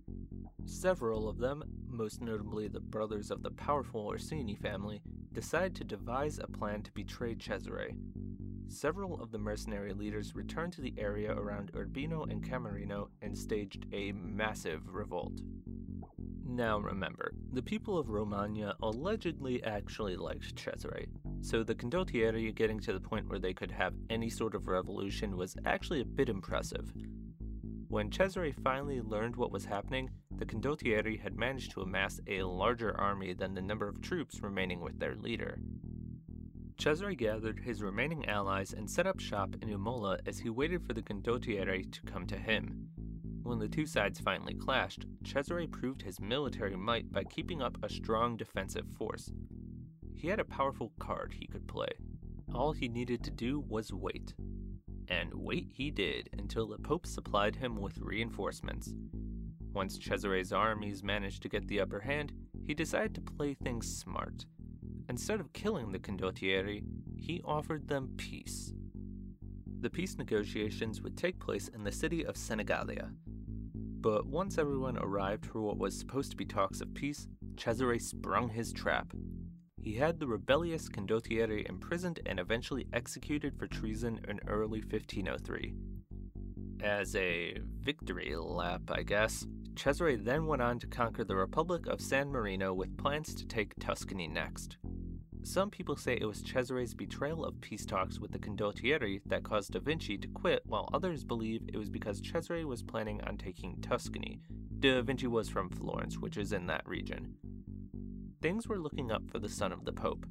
Several 0.65 1.27
of 1.27 1.39
them, 1.39 1.63
most 1.87 2.21
notably 2.21 2.67
the 2.67 2.79
brothers 2.79 3.31
of 3.31 3.41
the 3.41 3.49
powerful 3.49 4.05
Orsini 4.05 4.55
family, 4.55 5.01
decide 5.33 5.73
to 5.77 5.83
devise 5.83 6.37
a 6.37 6.45
plan 6.45 6.83
to 6.83 6.91
betray 6.91 7.33
Cesare. 7.33 7.95
Several 8.67 9.19
of 9.19 9.31
the 9.31 9.39
mercenary 9.39 9.93
leaders 9.93 10.35
returned 10.35 10.73
to 10.73 10.81
the 10.81 10.93
area 10.99 11.33
around 11.33 11.71
Urbino 11.75 12.25
and 12.25 12.47
Camerino 12.47 13.09
and 13.23 13.35
staged 13.35 13.87
a 13.91 14.11
massive 14.11 14.93
revolt. 14.93 15.41
Now 16.45 16.77
remember, 16.77 17.33
the 17.53 17.61
people 17.61 17.97
of 17.97 18.09
Romagna 18.09 18.75
allegedly 18.81 19.61
actually 19.63 20.15
liked 20.15 20.55
Cesare, 20.55 21.07
so 21.41 21.63
the 21.63 21.75
condottieri 21.75 22.55
getting 22.55 22.79
to 22.79 22.93
the 22.93 22.99
point 22.99 23.27
where 23.27 23.39
they 23.39 23.53
could 23.53 23.71
have 23.71 23.93
any 24.09 24.29
sort 24.29 24.55
of 24.55 24.67
revolution 24.67 25.35
was 25.35 25.57
actually 25.65 26.01
a 26.01 26.05
bit 26.05 26.29
impressive. 26.29 26.93
When 27.89 28.09
Cesare 28.09 28.53
finally 28.63 29.01
learned 29.01 29.35
what 29.35 29.51
was 29.51 29.65
happening, 29.65 30.09
the 30.37 30.45
condottieri 30.45 31.19
had 31.19 31.37
managed 31.37 31.71
to 31.71 31.81
amass 31.81 32.21
a 32.27 32.43
larger 32.43 32.97
army 32.97 33.33
than 33.33 33.53
the 33.53 33.61
number 33.61 33.89
of 33.89 34.01
troops 34.01 34.41
remaining 34.41 34.79
with 34.79 34.97
their 34.97 35.15
leader. 35.15 35.59
Cesare 36.79 37.15
gathered 37.15 37.59
his 37.59 37.83
remaining 37.83 38.29
allies 38.29 38.71
and 38.73 38.89
set 38.89 39.05
up 39.05 39.19
shop 39.19 39.55
in 39.61 39.69
Imola 39.69 40.19
as 40.25 40.39
he 40.39 40.49
waited 40.49 40.87
for 40.87 40.93
the 40.93 41.01
condottieri 41.01 41.91
to 41.91 42.01
come 42.03 42.25
to 42.27 42.37
him. 42.37 42.90
When 43.43 43.59
the 43.59 43.67
two 43.67 43.85
sides 43.85 44.19
finally 44.19 44.53
clashed, 44.53 45.05
Cesare 45.25 45.67
proved 45.67 46.01
his 46.01 46.19
military 46.19 46.75
might 46.75 47.11
by 47.11 47.23
keeping 47.23 47.61
up 47.61 47.77
a 47.81 47.89
strong 47.89 48.37
defensive 48.37 48.87
force. 48.97 49.31
He 50.15 50.27
had 50.27 50.39
a 50.39 50.45
powerful 50.45 50.91
card 50.99 51.33
he 51.33 51.47
could 51.47 51.67
play. 51.67 51.89
All 52.53 52.71
he 52.71 52.87
needed 52.87 53.23
to 53.23 53.31
do 53.31 53.59
was 53.59 53.91
wait. 53.91 54.33
And 55.07 55.33
wait 55.33 55.71
he 55.73 55.89
did 55.89 56.29
until 56.37 56.67
the 56.67 56.77
Pope 56.77 57.07
supplied 57.07 57.55
him 57.55 57.75
with 57.75 57.97
reinforcements. 57.97 58.93
Once 59.73 59.97
Cesare's 59.97 60.53
armies 60.53 61.03
managed 61.03 61.41
to 61.41 61.49
get 61.49 61.67
the 61.67 61.79
upper 61.79 62.01
hand, 62.01 62.33
he 62.65 62.73
decided 62.73 63.15
to 63.15 63.21
play 63.21 63.53
things 63.53 63.87
smart. 63.97 64.45
Instead 65.09 65.39
of 65.39 65.53
killing 65.53 65.91
the 65.91 65.99
condottieri, 65.99 66.83
he 67.17 67.41
offered 67.43 67.87
them 67.87 68.13
peace. 68.17 68.73
The 69.79 69.89
peace 69.89 70.17
negotiations 70.17 71.01
would 71.01 71.17
take 71.17 71.39
place 71.39 71.67
in 71.69 71.83
the 71.83 71.91
city 71.91 72.23
of 72.25 72.35
Senigallia, 72.35 73.11
but 74.01 74.25
once 74.25 74.57
everyone 74.57 74.97
arrived 74.97 75.45
for 75.45 75.61
what 75.61 75.77
was 75.77 75.97
supposed 75.97 76.31
to 76.31 76.37
be 76.37 76.45
talks 76.45 76.81
of 76.81 76.93
peace, 76.95 77.27
Cesare 77.55 77.99
sprung 77.99 78.49
his 78.49 78.73
trap. 78.73 79.13
He 79.79 79.93
had 79.93 80.19
the 80.19 80.27
rebellious 80.27 80.89
condottieri 80.89 81.67
imprisoned 81.69 82.19
and 82.25 82.39
eventually 82.39 82.87
executed 82.93 83.57
for 83.57 83.67
treason 83.67 84.19
in 84.27 84.39
early 84.47 84.81
1503. 84.81 85.75
As 86.81 87.15
a 87.15 87.57
victory 87.79 88.35
lap, 88.35 88.81
I 88.89 89.03
guess, 89.03 89.45
Cesare 89.75 90.17
then 90.17 90.47
went 90.47 90.63
on 90.63 90.79
to 90.79 90.87
conquer 90.87 91.23
the 91.23 91.35
Republic 91.35 91.85
of 91.85 92.01
San 92.01 92.29
Marino 92.29 92.73
with 92.73 92.97
plans 92.97 93.35
to 93.35 93.45
take 93.45 93.73
Tuscany 93.79 94.27
next. 94.27 94.77
Some 95.43 95.71
people 95.71 95.95
say 95.95 96.13
it 96.13 96.25
was 96.25 96.43
Cesare's 96.43 96.93
betrayal 96.93 97.43
of 97.43 97.59
peace 97.61 97.85
talks 97.85 98.19
with 98.19 98.31
the 98.31 98.39
condottieri 98.39 99.21
that 99.25 99.43
caused 99.43 99.71
Da 99.71 99.79
Vinci 99.79 100.17
to 100.17 100.27
quit, 100.27 100.61
while 100.65 100.87
others 100.93 101.23
believe 101.23 101.63
it 101.67 101.77
was 101.77 101.89
because 101.89 102.21
Cesare 102.21 102.65
was 102.65 102.83
planning 102.83 103.21
on 103.23 103.37
taking 103.37 103.81
Tuscany. 103.81 104.39
Da 104.79 105.01
Vinci 105.01 105.27
was 105.27 105.49
from 105.49 105.69
Florence, 105.69 106.19
which 106.19 106.37
is 106.37 106.53
in 106.53 106.67
that 106.67 106.87
region. 106.87 107.35
Things 108.41 108.67
were 108.67 108.79
looking 108.79 109.11
up 109.11 109.29
for 109.29 109.39
the 109.39 109.49
son 109.49 109.71
of 109.71 109.83
the 109.83 109.93
Pope. 109.93 110.25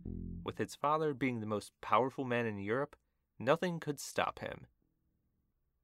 With 0.44 0.58
his 0.58 0.74
father 0.74 1.12
being 1.12 1.40
the 1.40 1.46
most 1.46 1.72
powerful 1.80 2.24
man 2.24 2.46
in 2.46 2.58
Europe, 2.58 2.96
nothing 3.38 3.80
could 3.80 4.00
stop 4.00 4.38
him. 4.38 4.66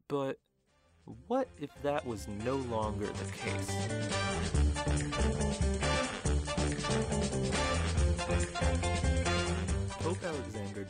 But 0.08 0.38
what 1.26 1.48
if 1.58 1.70
that 1.82 2.06
was 2.06 2.28
no 2.28 2.56
longer 2.56 3.06
the 3.06 3.32
case? 3.32 3.70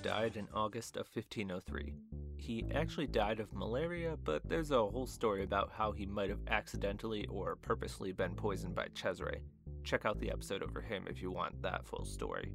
Died 0.03 0.37
in 0.37 0.47
August 0.55 0.97
of 0.97 1.09
1503. 1.13 1.95
He 2.37 2.65
actually 2.75 3.07
died 3.07 3.41
of 3.41 3.53
malaria, 3.55 4.17
but 4.23 4.43
there's 4.49 4.71
a 4.71 4.87
whole 4.87 5.07
story 5.07 5.43
about 5.43 5.73
how 5.73 5.91
he 5.91 6.07
might 6.07 6.29
have 6.29 6.47
accidentally 6.49 7.27
or 7.27 7.57
purposely 7.57 8.13
been 8.13 8.35
poisoned 8.35 8.75
by 8.75 8.89
Cesare. 8.95 9.41
check 9.85 10.05
out 10.05 10.21
the 10.21 10.31
episode 10.31 10.63
over 10.63 10.81
him 10.81 11.05
if 11.09 11.23
you 11.23 11.31
want 11.31 11.61
that 11.63 11.87
full 11.87 12.05
story. 12.05 12.53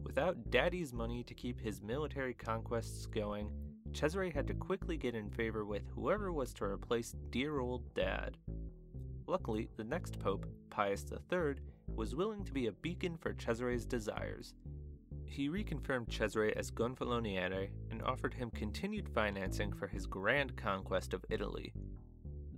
Without 0.00 0.50
Daddy's 0.50 0.92
money 0.92 1.22
to 1.22 1.34
keep 1.34 1.60
his 1.60 1.80
military 1.80 2.34
conquests 2.34 3.06
going, 3.06 3.50
Cesare 3.92 4.30
had 4.30 4.46
to 4.48 4.54
quickly 4.54 4.96
get 4.96 5.14
in 5.14 5.30
favor 5.30 5.64
with 5.64 5.88
whoever 5.94 6.32
was 6.32 6.52
to 6.54 6.64
replace 6.64 7.14
dear 7.30 7.60
old 7.60 7.94
Dad. 7.94 8.36
Luckily, 9.26 9.68
the 9.76 9.84
next 9.84 10.18
pope, 10.18 10.44
Pius 10.70 11.04
III, 11.10 11.54
was 11.94 12.14
willing 12.14 12.44
to 12.44 12.52
be 12.52 12.66
a 12.66 12.72
beacon 12.72 13.16
for 13.16 13.32
Cesare's 13.32 13.86
desires. 13.86 14.54
He 15.28 15.48
reconfirmed 15.48 16.08
Cesare 16.08 16.56
as 16.56 16.70
Gonfaloniere 16.70 17.68
and 17.90 18.02
offered 18.02 18.34
him 18.34 18.50
continued 18.50 19.08
financing 19.08 19.72
for 19.72 19.86
his 19.86 20.06
grand 20.06 20.56
conquest 20.56 21.12
of 21.12 21.24
Italy. 21.28 21.72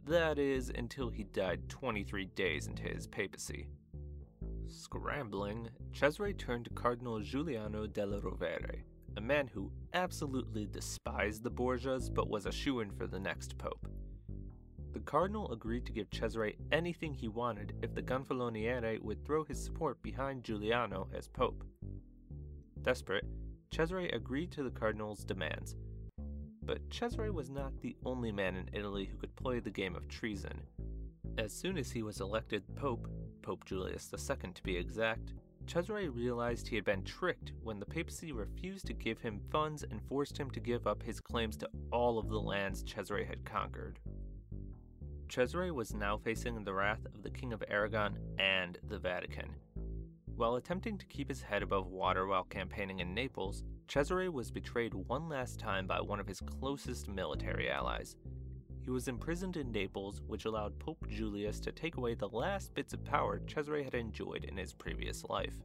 That 0.06 0.38
is, 0.38 0.70
until 0.70 1.10
he 1.10 1.24
died 1.24 1.68
23 1.68 2.26
days 2.26 2.68
into 2.68 2.84
his 2.84 3.06
papacy. 3.06 3.68
Scrambling, 4.66 5.68
Cesare 5.92 6.32
turned 6.32 6.66
to 6.66 6.70
Cardinal 6.70 7.20
Giuliano 7.20 7.86
della 7.86 8.20
Rovere, 8.20 8.84
a 9.16 9.20
man 9.20 9.48
who 9.48 9.70
absolutely 9.92 10.66
despised 10.66 11.42
the 11.42 11.50
Borgias 11.50 12.08
but 12.08 12.30
was 12.30 12.46
a 12.46 12.52
shoo 12.52 12.80
in 12.80 12.92
for 12.92 13.06
the 13.06 13.18
next 13.18 13.58
pope. 13.58 13.88
The 14.92 15.00
cardinal 15.00 15.52
agreed 15.52 15.86
to 15.86 15.92
give 15.92 16.10
Cesare 16.10 16.54
anything 16.72 17.14
he 17.14 17.28
wanted 17.28 17.74
if 17.82 17.94
the 17.94 18.02
Gonfaloniere 18.02 19.02
would 19.02 19.24
throw 19.24 19.44
his 19.44 19.62
support 19.62 20.00
behind 20.02 20.44
Giuliano 20.44 21.08
as 21.12 21.28
pope. 21.28 21.64
Desperate, 22.82 23.26
Cesare 23.70 24.08
agreed 24.12 24.50
to 24.52 24.62
the 24.62 24.70
cardinal's 24.70 25.24
demands. 25.24 25.76
But 26.62 26.80
Cesare 26.90 27.32
was 27.32 27.50
not 27.50 27.80
the 27.80 27.96
only 28.04 28.32
man 28.32 28.56
in 28.56 28.70
Italy 28.72 29.04
who 29.04 29.18
could 29.18 29.34
play 29.36 29.60
the 29.60 29.70
game 29.70 29.96
of 29.96 30.08
treason. 30.08 30.62
As 31.38 31.52
soon 31.52 31.78
as 31.78 31.90
he 31.90 32.02
was 32.02 32.20
elected 32.20 32.64
pope, 32.76 33.08
Pope 33.42 33.64
Julius 33.64 34.10
II 34.12 34.52
to 34.52 34.62
be 34.62 34.76
exact, 34.76 35.32
Cesare 35.66 36.10
realized 36.10 36.66
he 36.66 36.76
had 36.76 36.84
been 36.84 37.04
tricked 37.04 37.52
when 37.62 37.78
the 37.78 37.86
papacy 37.86 38.32
refused 38.32 38.86
to 38.86 38.92
give 38.92 39.20
him 39.20 39.40
funds 39.52 39.84
and 39.84 40.02
forced 40.08 40.36
him 40.36 40.50
to 40.50 40.60
give 40.60 40.86
up 40.86 41.02
his 41.02 41.20
claims 41.20 41.56
to 41.58 41.68
all 41.92 42.18
of 42.18 42.28
the 42.28 42.40
lands 42.40 42.82
Cesare 42.82 43.24
had 43.24 43.44
conquered. 43.44 43.98
Cesare 45.28 45.72
was 45.72 45.94
now 45.94 46.18
facing 46.18 46.64
the 46.64 46.74
wrath 46.74 47.06
of 47.14 47.22
the 47.22 47.30
King 47.30 47.52
of 47.52 47.62
Aragon 47.68 48.18
and 48.38 48.78
the 48.88 48.98
Vatican. 48.98 49.54
While 50.40 50.54
attempting 50.54 50.96
to 50.96 51.04
keep 51.04 51.28
his 51.28 51.42
head 51.42 51.62
above 51.62 51.88
water 51.88 52.26
while 52.26 52.44
campaigning 52.44 53.00
in 53.00 53.12
Naples, 53.12 53.62
Cesare 53.88 54.30
was 54.30 54.50
betrayed 54.50 54.94
one 54.94 55.28
last 55.28 55.58
time 55.58 55.86
by 55.86 56.00
one 56.00 56.18
of 56.18 56.26
his 56.26 56.40
closest 56.40 57.08
military 57.08 57.70
allies. 57.70 58.16
He 58.80 58.88
was 58.88 59.06
imprisoned 59.06 59.58
in 59.58 59.70
Naples, 59.70 60.22
which 60.26 60.46
allowed 60.46 60.78
Pope 60.78 61.06
Julius 61.10 61.60
to 61.60 61.72
take 61.72 61.98
away 61.98 62.14
the 62.14 62.30
last 62.30 62.72
bits 62.72 62.94
of 62.94 63.04
power 63.04 63.42
Cesare 63.46 63.84
had 63.84 63.94
enjoyed 63.94 64.44
in 64.44 64.56
his 64.56 64.72
previous 64.72 65.24
life. 65.24 65.60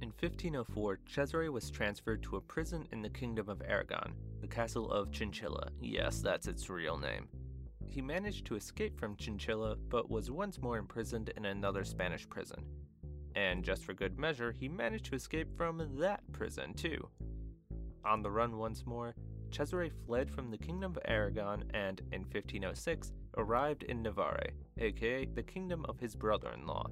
In 0.00 0.08
1504, 0.08 1.00
Cesare 1.06 1.52
was 1.52 1.70
transferred 1.70 2.22
to 2.22 2.36
a 2.36 2.40
prison 2.40 2.88
in 2.92 3.02
the 3.02 3.10
Kingdom 3.10 3.50
of 3.50 3.60
Aragon, 3.60 4.14
the 4.40 4.48
castle 4.48 4.90
of 4.90 5.12
Chinchilla. 5.12 5.68
Yes, 5.82 6.22
that's 6.22 6.48
its 6.48 6.70
real 6.70 6.96
name 6.96 7.28
he 7.92 8.00
managed 8.00 8.46
to 8.46 8.56
escape 8.56 8.98
from 8.98 9.14
Chinchilla 9.16 9.76
but 9.90 10.10
was 10.10 10.30
once 10.30 10.58
more 10.62 10.78
imprisoned 10.78 11.28
in 11.36 11.44
another 11.44 11.84
Spanish 11.84 12.26
prison. 12.26 12.64
And 13.34 13.64
just 13.64 13.84
for 13.84 13.94
good 13.94 14.18
measure, 14.18 14.52
he 14.52 14.68
managed 14.68 15.06
to 15.06 15.14
escape 15.14 15.56
from 15.56 15.98
that 15.98 16.20
prison 16.32 16.74
too. 16.74 17.08
On 18.04 18.22
the 18.22 18.30
run 18.30 18.58
once 18.58 18.84
more, 18.84 19.14
Cesare 19.50 19.90
fled 20.06 20.30
from 20.30 20.50
the 20.50 20.58
Kingdom 20.58 20.92
of 20.92 21.02
Aragon 21.04 21.64
and, 21.74 22.00
in 22.12 22.22
1506, 22.22 23.12
arrived 23.36 23.82
in 23.82 24.02
Navarre, 24.02 24.50
aka 24.78 25.26
the 25.26 25.42
kingdom 25.42 25.84
of 25.88 26.00
his 26.00 26.16
brother 26.16 26.50
in 26.52 26.66
law. 26.66 26.86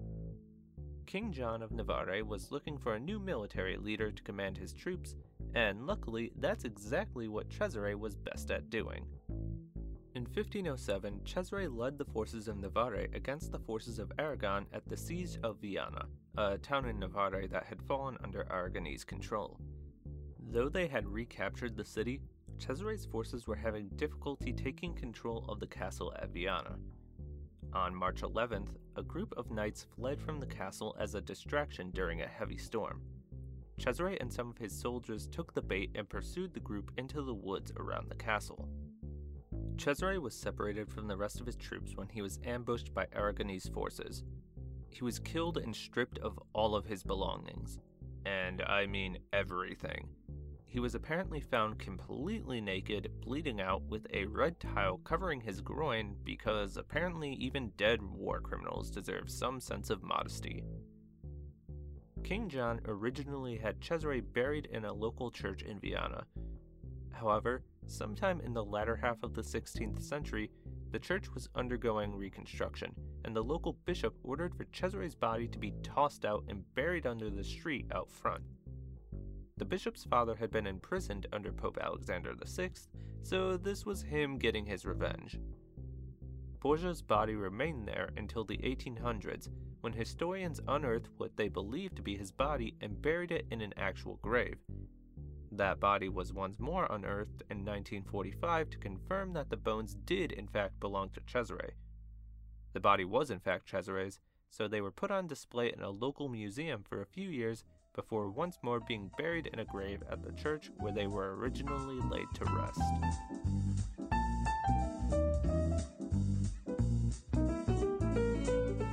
King 1.07 1.33
John 1.33 1.63
of 1.63 1.73
Navarre 1.73 2.25
was 2.25 2.53
looking 2.53 2.79
for 2.79 2.95
a 2.95 3.01
new 3.01 3.19
military 3.19 3.77
leader 3.77 4.13
to 4.13 4.23
command 4.23 4.57
his 4.57 4.73
troops, 4.73 5.17
and 5.55 5.87
luckily, 5.87 6.31
that's 6.37 6.65
exactly 6.65 7.27
what 7.27 7.51
Cesare 7.51 7.97
was 7.97 8.15
best 8.15 8.51
at 8.51 8.71
doing. 8.71 9.07
In 10.31 10.45
1507, 10.45 11.23
Cesare 11.25 11.69
led 11.69 11.99
the 11.99 12.05
forces 12.05 12.47
of 12.47 12.57
Navarre 12.57 13.09
against 13.15 13.51
the 13.51 13.59
forces 13.59 13.99
of 13.99 14.13
Aragon 14.17 14.65
at 14.73 14.89
the 14.89 14.97
siege 14.97 15.37
of 15.43 15.57
Viana, 15.61 16.07
a 16.39 16.57
town 16.57 16.89
in 16.89 17.01
Navarre 17.01 17.49
that 17.49 17.65
had 17.65 17.83
fallen 17.83 18.17
under 18.23 18.45
Aragonese 18.45 19.05
control. 19.05 19.59
Though 20.53 20.69
they 20.69 20.87
had 20.87 21.09
recaptured 21.09 21.77
the 21.77 21.85
city, 21.85 22.21
Cesare's 22.59 23.07
forces 23.07 23.49
were 23.49 23.57
having 23.57 23.89
difficulty 23.97 24.53
taking 24.53 24.95
control 24.95 25.45
of 25.49 25.59
the 25.59 25.67
castle 25.67 26.15
at 26.23 26.33
Viana. 26.33 26.77
On 27.73 27.93
March 27.93 28.23
11th, 28.23 28.69
a 28.95 29.03
group 29.03 29.35
of 29.37 29.51
knights 29.51 29.85
fled 29.97 30.21
from 30.21 30.39
the 30.39 30.47
castle 30.47 30.95
as 31.01 31.17
a 31.17 31.21
distraction 31.21 31.91
during 31.91 32.23
a 32.23 32.29
heavy 32.29 32.57
storm. 32.57 33.03
Cesare 33.81 34.17
and 34.21 34.33
some 34.33 34.49
of 34.49 34.59
his 34.59 34.81
soldiers 34.81 35.27
took 35.27 35.53
the 35.55 35.63
bait 35.63 35.91
and 35.97 36.09
pursued 36.09 36.55
the 36.55 36.61
group 36.61 36.93
into 36.99 37.21
the 37.21 37.35
woods 37.35 37.73
around 37.77 38.09
the 38.09 38.15
castle. 38.15 38.69
Cesare 39.81 40.21
was 40.21 40.35
separated 40.35 40.91
from 40.91 41.09
the 41.09 41.17
rest 41.17 41.41
of 41.41 41.47
his 41.47 41.57
troops 41.57 41.97
when 41.97 42.09
he 42.09 42.21
was 42.21 42.39
ambushed 42.45 42.93
by 42.93 43.07
Aragonese 43.17 43.73
forces. 43.73 44.23
He 44.91 45.03
was 45.03 45.19
killed 45.19 45.57
and 45.57 45.75
stripped 45.75 46.19
of 46.19 46.39
all 46.53 46.77
of 46.77 46.85
his 46.85 47.03
belongings. 47.03 47.79
And 48.27 48.61
I 48.61 48.85
mean 48.85 49.21
everything. 49.33 50.11
He 50.67 50.81
was 50.81 50.95
apparently 50.95 51.41
found 51.41 51.79
completely 51.79 52.61
naked, 52.61 53.11
bleeding 53.23 53.59
out, 53.59 53.83
with 53.85 54.07
a 54.13 54.27
red 54.27 54.61
tile 54.61 54.99
covering 54.99 55.41
his 55.41 55.63
groin 55.63 56.15
because 56.25 56.77
apparently 56.77 57.33
even 57.33 57.73
dead 57.79 58.03
war 58.03 58.39
criminals 58.41 58.91
deserve 58.91 59.31
some 59.31 59.61
sense 59.61 59.89
of 59.89 60.03
modesty. 60.03 60.63
King 62.23 62.51
John 62.51 62.81
originally 62.85 63.57
had 63.57 63.83
Cesare 63.83 64.21
buried 64.21 64.67
in 64.67 64.85
a 64.85 64.93
local 64.93 65.31
church 65.31 65.63
in 65.63 65.81
Viana. 65.81 66.25
However, 67.13 67.63
Sometime 67.91 68.41
in 68.43 68.55
the 68.55 68.65
latter 68.65 68.95
half 68.95 69.21
of 69.25 69.35
the 69.35 69.43
16th 69.43 70.01
century, 70.01 70.49
the 70.93 70.99
church 70.99 71.35
was 71.35 71.49
undergoing 71.57 72.15
reconstruction, 72.15 72.95
and 73.25 73.35
the 73.35 73.43
local 73.43 73.73
bishop 73.85 74.15
ordered 74.23 74.55
for 74.55 74.65
Cesare's 74.67 75.17
body 75.17 75.49
to 75.49 75.59
be 75.59 75.75
tossed 75.83 76.25
out 76.25 76.45
and 76.49 76.63
buried 76.77 77.05
under 77.05 77.29
the 77.29 77.43
street 77.43 77.87
out 77.93 78.09
front. 78.09 78.45
The 79.57 79.65
bishop's 79.65 80.05
father 80.05 80.37
had 80.37 80.53
been 80.53 80.69
imprisoned 80.69 81.27
under 81.33 81.53
Pope 81.53 81.79
Alexander 81.81 82.33
VI, 82.47 82.71
so 83.23 83.57
this 83.57 83.85
was 83.85 84.03
him 84.03 84.39
getting 84.39 84.67
his 84.67 84.87
revenge. 84.87 85.41
Borgia's 86.61 87.03
body 87.03 87.35
remained 87.35 87.89
there 87.89 88.11
until 88.17 88.45
the 88.45 88.59
1800s, 88.59 89.49
when 89.81 89.93
historians 89.93 90.61
unearthed 90.69 91.11
what 91.17 91.37
they 91.37 91.49
believed 91.49 91.97
to 91.97 92.03
be 92.03 92.17
his 92.17 92.31
body 92.31 92.77
and 92.81 93.03
buried 93.03 93.33
it 93.33 93.47
in 93.51 93.61
an 93.61 93.75
actual 93.77 94.21
grave, 94.23 94.59
that 95.61 95.79
body 95.79 96.09
was 96.09 96.33
once 96.33 96.59
more 96.59 96.87
unearthed 96.89 97.43
in 97.51 97.59
1945 97.59 98.71
to 98.71 98.79
confirm 98.79 99.35
that 99.35 99.51
the 99.51 99.59
bones 99.59 99.95
did 100.07 100.33
in 100.33 100.49
fact 100.49 100.81
belong 100.81 101.11
to 101.11 101.21
Cesare. 101.21 101.75
The 102.73 102.81
body 102.81 103.05
was 103.05 103.31
in 103.31 103.41
fact 103.41 103.71
Cesare's, 103.71 104.21
so 104.49 104.67
they 104.67 104.81
were 104.81 104.91
put 104.91 105.11
on 105.11 105.27
display 105.27 105.71
in 105.71 105.83
a 105.83 105.91
local 105.91 106.31
museum 106.31 106.83
for 106.89 107.03
a 107.03 107.07
few 107.07 107.29
years 107.29 107.63
before 107.95 108.31
once 108.31 108.57
more 108.63 108.81
being 108.81 109.11
buried 109.19 109.49
in 109.49 109.59
a 109.59 109.67
grave 109.67 110.03
at 110.11 110.23
the 110.23 110.33
church 110.33 110.71
where 110.79 110.93
they 110.93 111.07
were 111.07 111.37
originally 111.37 112.01
laid 112.09 112.29
to 112.37 112.45
rest. 112.47 112.81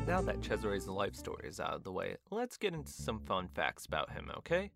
Now 0.06 0.21
that 0.21 0.41
Cesare's 0.41 0.89
life 0.89 1.15
story 1.15 1.47
is 1.47 1.62
out 1.62 1.75
of 1.75 1.86
the 1.86 1.93
way, 1.93 2.17
let's 2.30 2.58
get 2.58 2.73
into 2.73 2.91
some 2.91 3.21
fun 3.21 3.47
facts 3.56 3.86
about 3.86 4.12
him, 4.12 4.30
okay? 4.39 4.71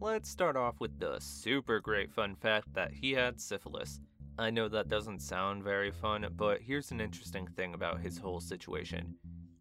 Let's 0.00 0.28
start 0.28 0.56
off 0.56 0.80
with 0.80 0.98
the 0.98 1.18
super 1.20 1.80
great 1.80 2.12
fun 2.12 2.36
fact 2.36 2.74
that 2.74 2.92
he 2.92 3.12
had 3.12 3.40
syphilis. 3.40 4.00
I 4.38 4.50
know 4.50 4.68
that 4.68 4.88
doesn't 4.88 5.22
sound 5.22 5.64
very 5.64 5.90
fun, 5.90 6.26
but 6.36 6.60
here's 6.60 6.90
an 6.90 7.00
interesting 7.00 7.46
thing 7.46 7.74
about 7.74 8.00
his 8.00 8.18
whole 8.18 8.40
situation. 8.40 9.14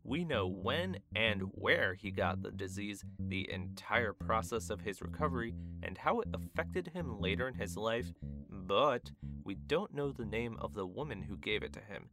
We 0.04 0.24
know 0.24 0.48
when 0.48 1.00
and 1.16 1.42
where 1.54 1.94
he 1.94 2.12
got 2.12 2.44
the 2.44 2.52
disease, 2.52 3.04
the 3.18 3.50
entire 3.52 4.14
process 4.14 4.70
of 4.70 4.82
his 4.82 5.02
recovery, 5.02 5.56
and 5.82 5.98
how 5.98 6.20
it 6.20 6.28
affected 6.34 6.90
him 6.94 7.20
later 7.20 7.48
in 7.48 7.56
his 7.56 7.78
life, 7.78 8.14
but 8.50 9.12
we 9.44 9.56
don't 9.56 9.94
know 9.94 10.12
the 10.12 10.26
name 10.26 10.58
of 10.60 10.74
the 10.74 10.86
woman 10.86 11.22
who 11.24 11.38
gave 11.38 11.64
it 11.64 11.74
to 11.74 11.80
him. 11.80 12.10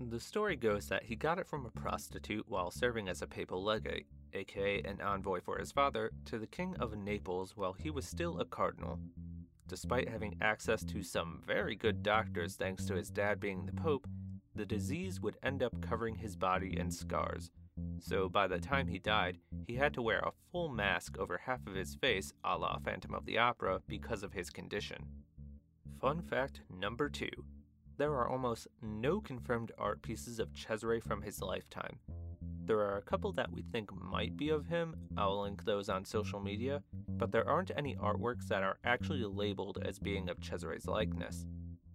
The 0.00 0.20
story 0.20 0.54
goes 0.54 0.86
that 0.88 1.04
he 1.04 1.16
got 1.16 1.38
it 1.38 1.48
from 1.48 1.66
a 1.66 1.70
prostitute 1.70 2.48
while 2.48 2.70
serving 2.70 3.08
as 3.08 3.20
a 3.20 3.26
papal 3.26 3.64
legate, 3.64 4.06
aka 4.32 4.82
an 4.82 5.00
envoy 5.00 5.40
for 5.40 5.58
his 5.58 5.72
father, 5.72 6.10
to 6.26 6.38
the 6.38 6.46
King 6.46 6.74
of 6.80 6.96
Naples 6.96 7.56
while 7.56 7.72
he 7.72 7.90
was 7.90 8.06
still 8.06 8.38
a 8.40 8.44
cardinal. 8.44 8.98
Despite 9.68 10.08
having 10.08 10.36
access 10.40 10.82
to 10.84 11.02
some 11.02 11.42
very 11.46 11.76
good 11.76 12.02
doctors 12.02 12.56
thanks 12.56 12.86
to 12.86 12.94
his 12.94 13.10
dad 13.10 13.38
being 13.40 13.66
the 13.66 13.72
Pope, 13.72 14.08
the 14.54 14.64
disease 14.66 15.20
would 15.20 15.36
end 15.42 15.62
up 15.62 15.80
covering 15.80 16.16
his 16.16 16.36
body 16.36 16.78
in 16.78 16.90
scars. 16.90 17.50
So 18.00 18.28
by 18.28 18.46
the 18.46 18.58
time 18.58 18.88
he 18.88 18.98
died, 18.98 19.38
he 19.66 19.74
had 19.76 19.94
to 19.94 20.02
wear 20.02 20.20
a 20.20 20.32
full 20.50 20.68
mask 20.68 21.18
over 21.18 21.38
half 21.38 21.66
of 21.66 21.74
his 21.74 21.94
face 21.94 22.32
a 22.44 22.56
la 22.56 22.78
Phantom 22.78 23.14
of 23.14 23.24
the 23.24 23.38
Opera 23.38 23.80
because 23.86 24.22
of 24.22 24.32
his 24.32 24.50
condition. 24.50 25.04
Fun 26.00 26.22
fact 26.22 26.60
number 26.70 27.08
two 27.08 27.30
there 27.98 28.12
are 28.12 28.28
almost 28.28 28.68
no 28.80 29.20
confirmed 29.20 29.72
art 29.76 30.00
pieces 30.02 30.38
of 30.38 30.52
Cesare 30.54 31.00
from 31.00 31.20
his 31.20 31.42
lifetime, 31.42 31.98
There 32.68 32.80
are 32.80 32.98
a 32.98 33.02
couple 33.02 33.32
that 33.32 33.50
we 33.50 33.62
think 33.62 33.90
might 33.94 34.36
be 34.36 34.50
of 34.50 34.66
him, 34.66 34.94
I'll 35.16 35.40
link 35.40 35.64
those 35.64 35.88
on 35.88 36.04
social 36.04 36.38
media, 36.38 36.82
but 37.16 37.32
there 37.32 37.48
aren't 37.48 37.70
any 37.74 37.96
artworks 37.96 38.46
that 38.48 38.62
are 38.62 38.76
actually 38.84 39.24
labeled 39.24 39.78
as 39.86 39.98
being 39.98 40.28
of 40.28 40.36
Cesare's 40.42 40.86
likeness. 40.86 41.46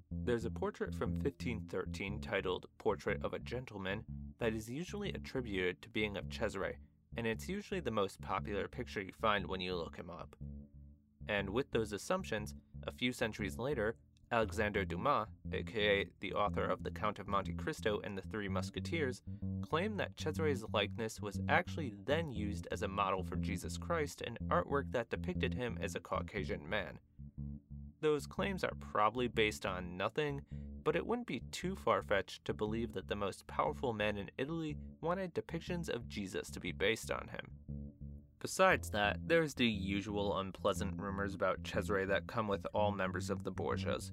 There's 0.10 0.46
a 0.46 0.50
portrait 0.50 0.96
from 0.96 1.12
1513 1.20 2.20
titled 2.22 2.66
Portrait 2.80 3.24
of 3.24 3.34
a 3.34 3.40
Gentleman 3.40 4.04
that 4.40 4.56
is 4.56 4.68
usually 4.68 5.14
attributed 5.14 5.80
to 5.84 5.90
being 5.90 6.18
of 6.18 6.28
Cesare, 6.30 6.80
and 7.18 7.28
it's 7.28 7.48
usually 7.48 7.80
the 7.80 7.92
most 7.92 8.20
popular 8.22 8.68
picture 8.68 9.04
you 9.04 9.14
find 9.22 9.46
when 9.46 9.62
you 9.62 9.76
look 9.76 9.96
him 9.96 10.10
up. 10.10 10.36
And 11.28 11.52
with 11.52 11.70
those 11.70 11.94
assumptions, 11.94 12.56
a 12.88 12.92
few 12.92 13.14
centuries 13.14 13.60
later, 13.60 13.96
Alexander 14.34 14.84
Dumas, 14.84 15.28
aka 15.54 16.08
the 16.20 16.34
author 16.34 16.66
of 16.66 16.82
The 16.84 16.90
Count 16.90 17.20
of 17.20 17.28
Monte 17.28 17.54
Cristo 17.54 18.02
and 18.04 18.18
the 18.18 18.24
Three 18.24 18.48
Musketeers, 18.48 19.22
claimed 19.62 20.00
that 20.00 20.18
Cesare's 20.18 20.66
likeness 20.74 21.22
was 21.22 21.40
actually 21.50 21.94
then 22.08 22.32
used 22.32 22.68
as 22.72 22.82
a 22.82 22.88
model 22.88 23.22
for 23.22 23.36
Jesus 23.36 23.78
Christ 23.78 24.22
in 24.22 24.36
artwork 24.48 24.92
that 24.92 25.12
depicted 25.12 25.54
him 25.54 25.78
as 25.80 25.94
a 25.94 26.00
Caucasian 26.00 26.68
man. 26.68 26.98
Those 28.02 28.26
claims 28.26 28.64
are 28.64 28.74
probably 28.80 29.28
based 29.28 29.68
on 29.68 29.98
nothing, 29.98 30.42
but 30.84 30.96
it 30.96 31.06
wouldn't 31.06 31.28
be 31.28 31.44
too 31.52 31.76
far 31.76 32.02
fetched 32.02 32.44
to 32.46 32.56
believe 32.56 32.94
that 32.94 33.08
the 33.08 33.16
most 33.16 33.46
powerful 33.46 33.94
men 33.94 34.18
in 34.18 34.32
Italy 34.40 34.78
wanted 35.02 35.36
depictions 35.36 35.90
of 35.90 36.10
Jesus 36.10 36.50
to 36.50 36.60
be 36.60 36.72
based 36.72 37.12
on 37.12 37.28
him. 37.28 37.52
Besides 38.40 38.90
that, 38.90 39.20
there's 39.26 39.54
the 39.54 39.66
usual 39.66 40.40
unpleasant 40.40 41.00
rumors 41.00 41.34
about 41.34 41.64
Cesare 41.64 42.08
that 42.08 42.28
come 42.28 42.50
with 42.50 42.66
all 42.74 42.92
members 42.92 43.30
of 43.30 43.44
the 43.46 43.52
Borgias. 43.52 44.12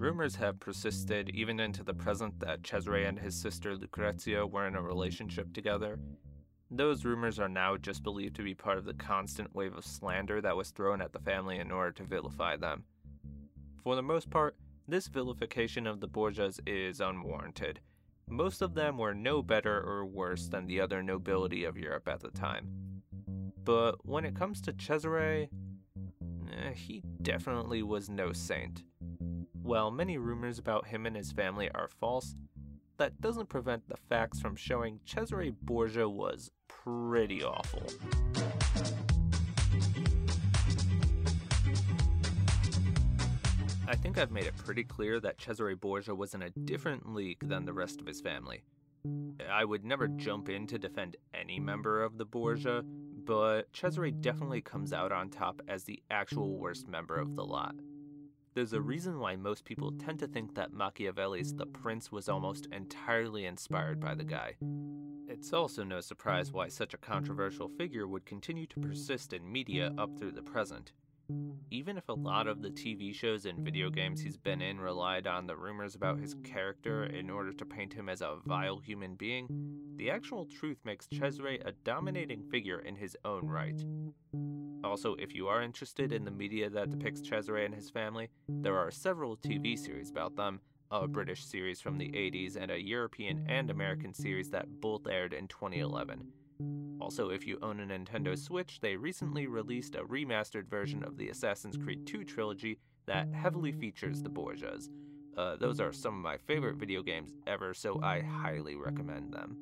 Rumors 0.00 0.36
have 0.36 0.58
persisted 0.58 1.28
even 1.34 1.60
into 1.60 1.82
the 1.82 1.92
present 1.92 2.40
that 2.40 2.62
Cesare 2.62 3.06
and 3.06 3.18
his 3.18 3.38
sister 3.38 3.76
Lucrezia 3.76 4.46
were 4.46 4.66
in 4.66 4.74
a 4.74 4.80
relationship 4.80 5.52
together. 5.52 5.98
Those 6.70 7.04
rumors 7.04 7.38
are 7.38 7.50
now 7.50 7.76
just 7.76 8.02
believed 8.02 8.34
to 8.36 8.42
be 8.42 8.54
part 8.54 8.78
of 8.78 8.86
the 8.86 8.94
constant 8.94 9.54
wave 9.54 9.76
of 9.76 9.84
slander 9.84 10.40
that 10.40 10.56
was 10.56 10.70
thrown 10.70 11.02
at 11.02 11.12
the 11.12 11.18
family 11.18 11.58
in 11.58 11.70
order 11.70 11.92
to 11.92 12.04
vilify 12.04 12.56
them. 12.56 12.84
For 13.84 13.94
the 13.94 14.00
most 14.00 14.30
part, 14.30 14.56
this 14.88 15.06
vilification 15.06 15.86
of 15.86 16.00
the 16.00 16.08
Borgias 16.08 16.60
is 16.66 17.02
unwarranted. 17.02 17.80
Most 18.26 18.62
of 18.62 18.72
them 18.72 18.96
were 18.96 19.14
no 19.14 19.42
better 19.42 19.82
or 19.86 20.06
worse 20.06 20.48
than 20.48 20.66
the 20.66 20.80
other 20.80 21.02
nobility 21.02 21.64
of 21.64 21.76
Europe 21.76 22.08
at 22.08 22.20
the 22.20 22.30
time. 22.30 22.70
But 23.64 24.06
when 24.06 24.24
it 24.24 24.34
comes 24.34 24.62
to 24.62 24.72
Cesare, 24.72 25.50
eh, 26.50 26.72
he 26.72 27.02
definitely 27.20 27.82
was 27.82 28.08
no 28.08 28.32
saint. 28.32 28.82
While 29.70 29.92
many 29.92 30.18
rumors 30.18 30.58
about 30.58 30.88
him 30.88 31.06
and 31.06 31.14
his 31.14 31.30
family 31.30 31.70
are 31.70 31.88
false, 32.00 32.34
that 32.96 33.20
doesn't 33.20 33.48
prevent 33.48 33.88
the 33.88 33.96
facts 34.08 34.40
from 34.40 34.56
showing 34.56 34.98
Cesare 35.04 35.52
Borgia 35.62 36.08
was 36.08 36.50
pretty 36.66 37.44
awful. 37.44 37.86
I 43.86 43.94
think 43.94 44.18
I've 44.18 44.32
made 44.32 44.46
it 44.46 44.56
pretty 44.56 44.82
clear 44.82 45.20
that 45.20 45.38
Cesare 45.38 45.76
Borgia 45.76 46.16
was 46.16 46.34
in 46.34 46.42
a 46.42 46.50
different 46.50 47.14
league 47.14 47.48
than 47.48 47.64
the 47.64 47.72
rest 47.72 48.00
of 48.00 48.08
his 48.08 48.20
family. 48.20 48.64
I 49.48 49.64
would 49.64 49.84
never 49.84 50.08
jump 50.08 50.48
in 50.48 50.66
to 50.66 50.80
defend 50.80 51.14
any 51.32 51.60
member 51.60 52.02
of 52.02 52.18
the 52.18 52.24
Borgia, 52.24 52.82
but 52.84 53.72
Cesare 53.72 54.10
definitely 54.10 54.62
comes 54.62 54.92
out 54.92 55.12
on 55.12 55.30
top 55.30 55.62
as 55.68 55.84
the 55.84 56.02
actual 56.10 56.58
worst 56.58 56.88
member 56.88 57.14
of 57.14 57.36
the 57.36 57.44
lot. 57.44 57.76
There's 58.60 58.74
a 58.74 58.76
mm-hmm. 58.76 58.88
reason 58.88 59.18
why 59.18 59.36
most 59.36 59.64
people 59.64 59.90
tend 59.92 60.18
to 60.18 60.26
think 60.26 60.54
that 60.54 60.74
Machiavelli's 60.74 61.54
The 61.54 61.64
Prince 61.64 62.12
was 62.12 62.28
almost 62.28 62.66
entirely 62.72 63.46
inspired 63.46 63.98
by 63.98 64.14
the 64.14 64.22
guy. 64.22 64.56
It's 65.28 65.54
also 65.54 65.82
no 65.82 66.02
surprise 66.02 66.52
why 66.52 66.68
such 66.68 66.92
a 66.92 66.98
controversial 66.98 67.70
figure 67.70 68.06
would 68.06 68.26
continue 68.26 68.66
to 68.66 68.80
persist 68.80 69.32
in 69.32 69.50
media 69.50 69.94
up 69.96 70.10
through 70.18 70.32
the 70.32 70.42
present. 70.42 70.92
Even 71.70 71.96
if 71.96 72.08
a 72.08 72.12
lot 72.12 72.46
of 72.46 72.62
the 72.62 72.70
TV 72.70 73.14
shows 73.14 73.46
and 73.46 73.64
video 73.64 73.90
games 73.90 74.20
he's 74.20 74.36
been 74.36 74.60
in 74.60 74.80
relied 74.80 75.26
on 75.26 75.46
the 75.46 75.56
rumors 75.56 75.94
about 75.94 76.18
his 76.18 76.34
character 76.42 77.04
in 77.04 77.30
order 77.30 77.52
to 77.52 77.64
paint 77.64 77.92
him 77.92 78.08
as 78.08 78.20
a 78.20 78.36
vile 78.44 78.78
human 78.78 79.14
being, 79.14 79.46
the 79.96 80.10
actual 80.10 80.46
truth 80.46 80.78
makes 80.84 81.06
Cesare 81.12 81.60
a 81.64 81.72
dominating 81.84 82.42
figure 82.50 82.80
in 82.80 82.96
his 82.96 83.16
own 83.24 83.46
right. 83.46 83.84
Also, 84.82 85.14
if 85.16 85.34
you 85.34 85.46
are 85.46 85.62
interested 85.62 86.12
in 86.12 86.24
the 86.24 86.30
media 86.30 86.68
that 86.68 86.90
depicts 86.90 87.20
Cesare 87.20 87.64
and 87.64 87.74
his 87.74 87.90
family, 87.90 88.28
there 88.48 88.78
are 88.78 88.90
several 88.90 89.36
TV 89.36 89.78
series 89.78 90.10
about 90.10 90.34
them, 90.36 90.60
a 90.90 91.06
British 91.06 91.44
series 91.44 91.80
from 91.80 91.98
the 91.98 92.08
80s 92.08 92.56
and 92.56 92.70
a 92.70 92.82
European 92.82 93.44
and 93.48 93.70
American 93.70 94.12
series 94.12 94.50
that 94.50 94.80
both 94.80 95.06
aired 95.06 95.32
in 95.34 95.46
2011. 95.46 96.32
Also, 97.00 97.30
if 97.30 97.46
you 97.46 97.58
own 97.62 97.80
a 97.80 97.86
Nintendo 97.86 98.38
Switch, 98.38 98.78
they 98.80 98.96
recently 98.96 99.46
released 99.46 99.94
a 99.94 100.04
remastered 100.04 100.68
version 100.68 101.02
of 101.02 101.16
the 101.16 101.28
Assassin's 101.28 101.76
Creed 101.76 102.06
2 102.06 102.24
trilogy 102.24 102.78
that 103.06 103.32
heavily 103.32 103.72
features 103.72 104.22
the 104.22 104.28
Borgias. 104.28 104.88
Uh, 105.36 105.56
those 105.56 105.80
are 105.80 105.92
some 105.92 106.14
of 106.14 106.22
my 106.22 106.36
favorite 106.36 106.76
video 106.76 107.02
games 107.02 107.32
ever, 107.46 107.72
so 107.72 108.00
I 108.02 108.20
highly 108.20 108.76
recommend 108.76 109.32
them. 109.32 109.56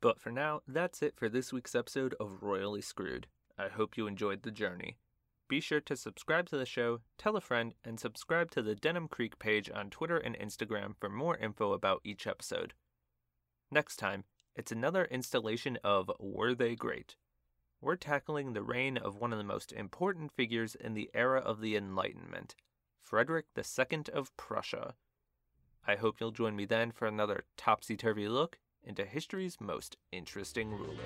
But 0.00 0.20
for 0.20 0.30
now, 0.30 0.60
that's 0.68 1.02
it 1.02 1.14
for 1.16 1.28
this 1.28 1.52
week's 1.52 1.74
episode 1.74 2.14
of 2.20 2.42
Royally 2.42 2.82
Screwed. 2.82 3.26
I 3.58 3.68
hope 3.68 3.96
you 3.96 4.06
enjoyed 4.06 4.42
the 4.42 4.52
journey. 4.52 4.96
Be 5.48 5.60
sure 5.60 5.80
to 5.80 5.96
subscribe 5.96 6.48
to 6.50 6.58
the 6.58 6.66
show, 6.66 7.00
tell 7.16 7.36
a 7.36 7.40
friend, 7.40 7.74
and 7.84 7.98
subscribe 7.98 8.50
to 8.52 8.62
the 8.62 8.74
Denim 8.74 9.08
Creek 9.08 9.38
page 9.38 9.70
on 9.74 9.90
Twitter 9.90 10.18
and 10.18 10.38
Instagram 10.38 10.94
for 11.00 11.08
more 11.08 11.36
info 11.38 11.72
about 11.72 12.02
each 12.04 12.26
episode. 12.26 12.74
Next 13.70 13.96
time, 13.96 14.24
it's 14.58 14.72
another 14.72 15.04
installation 15.04 15.78
of 15.84 16.10
Were 16.18 16.52
They 16.52 16.74
Great? 16.74 17.14
We're 17.80 17.94
tackling 17.94 18.52
the 18.52 18.62
reign 18.64 18.96
of 18.98 19.14
one 19.14 19.32
of 19.32 19.38
the 19.38 19.44
most 19.44 19.70
important 19.70 20.32
figures 20.32 20.74
in 20.74 20.94
the 20.94 21.08
era 21.14 21.38
of 21.38 21.60
the 21.60 21.76
Enlightenment, 21.76 22.56
Frederick 23.00 23.46
II 23.56 24.02
of 24.12 24.36
Prussia. 24.36 24.94
I 25.86 25.94
hope 25.94 26.16
you'll 26.18 26.32
join 26.32 26.56
me 26.56 26.64
then 26.64 26.90
for 26.90 27.06
another 27.06 27.44
topsy 27.56 27.96
turvy 27.96 28.28
look 28.28 28.58
into 28.82 29.04
history's 29.04 29.60
most 29.60 29.96
interesting 30.10 30.72
rulers. 30.72 30.98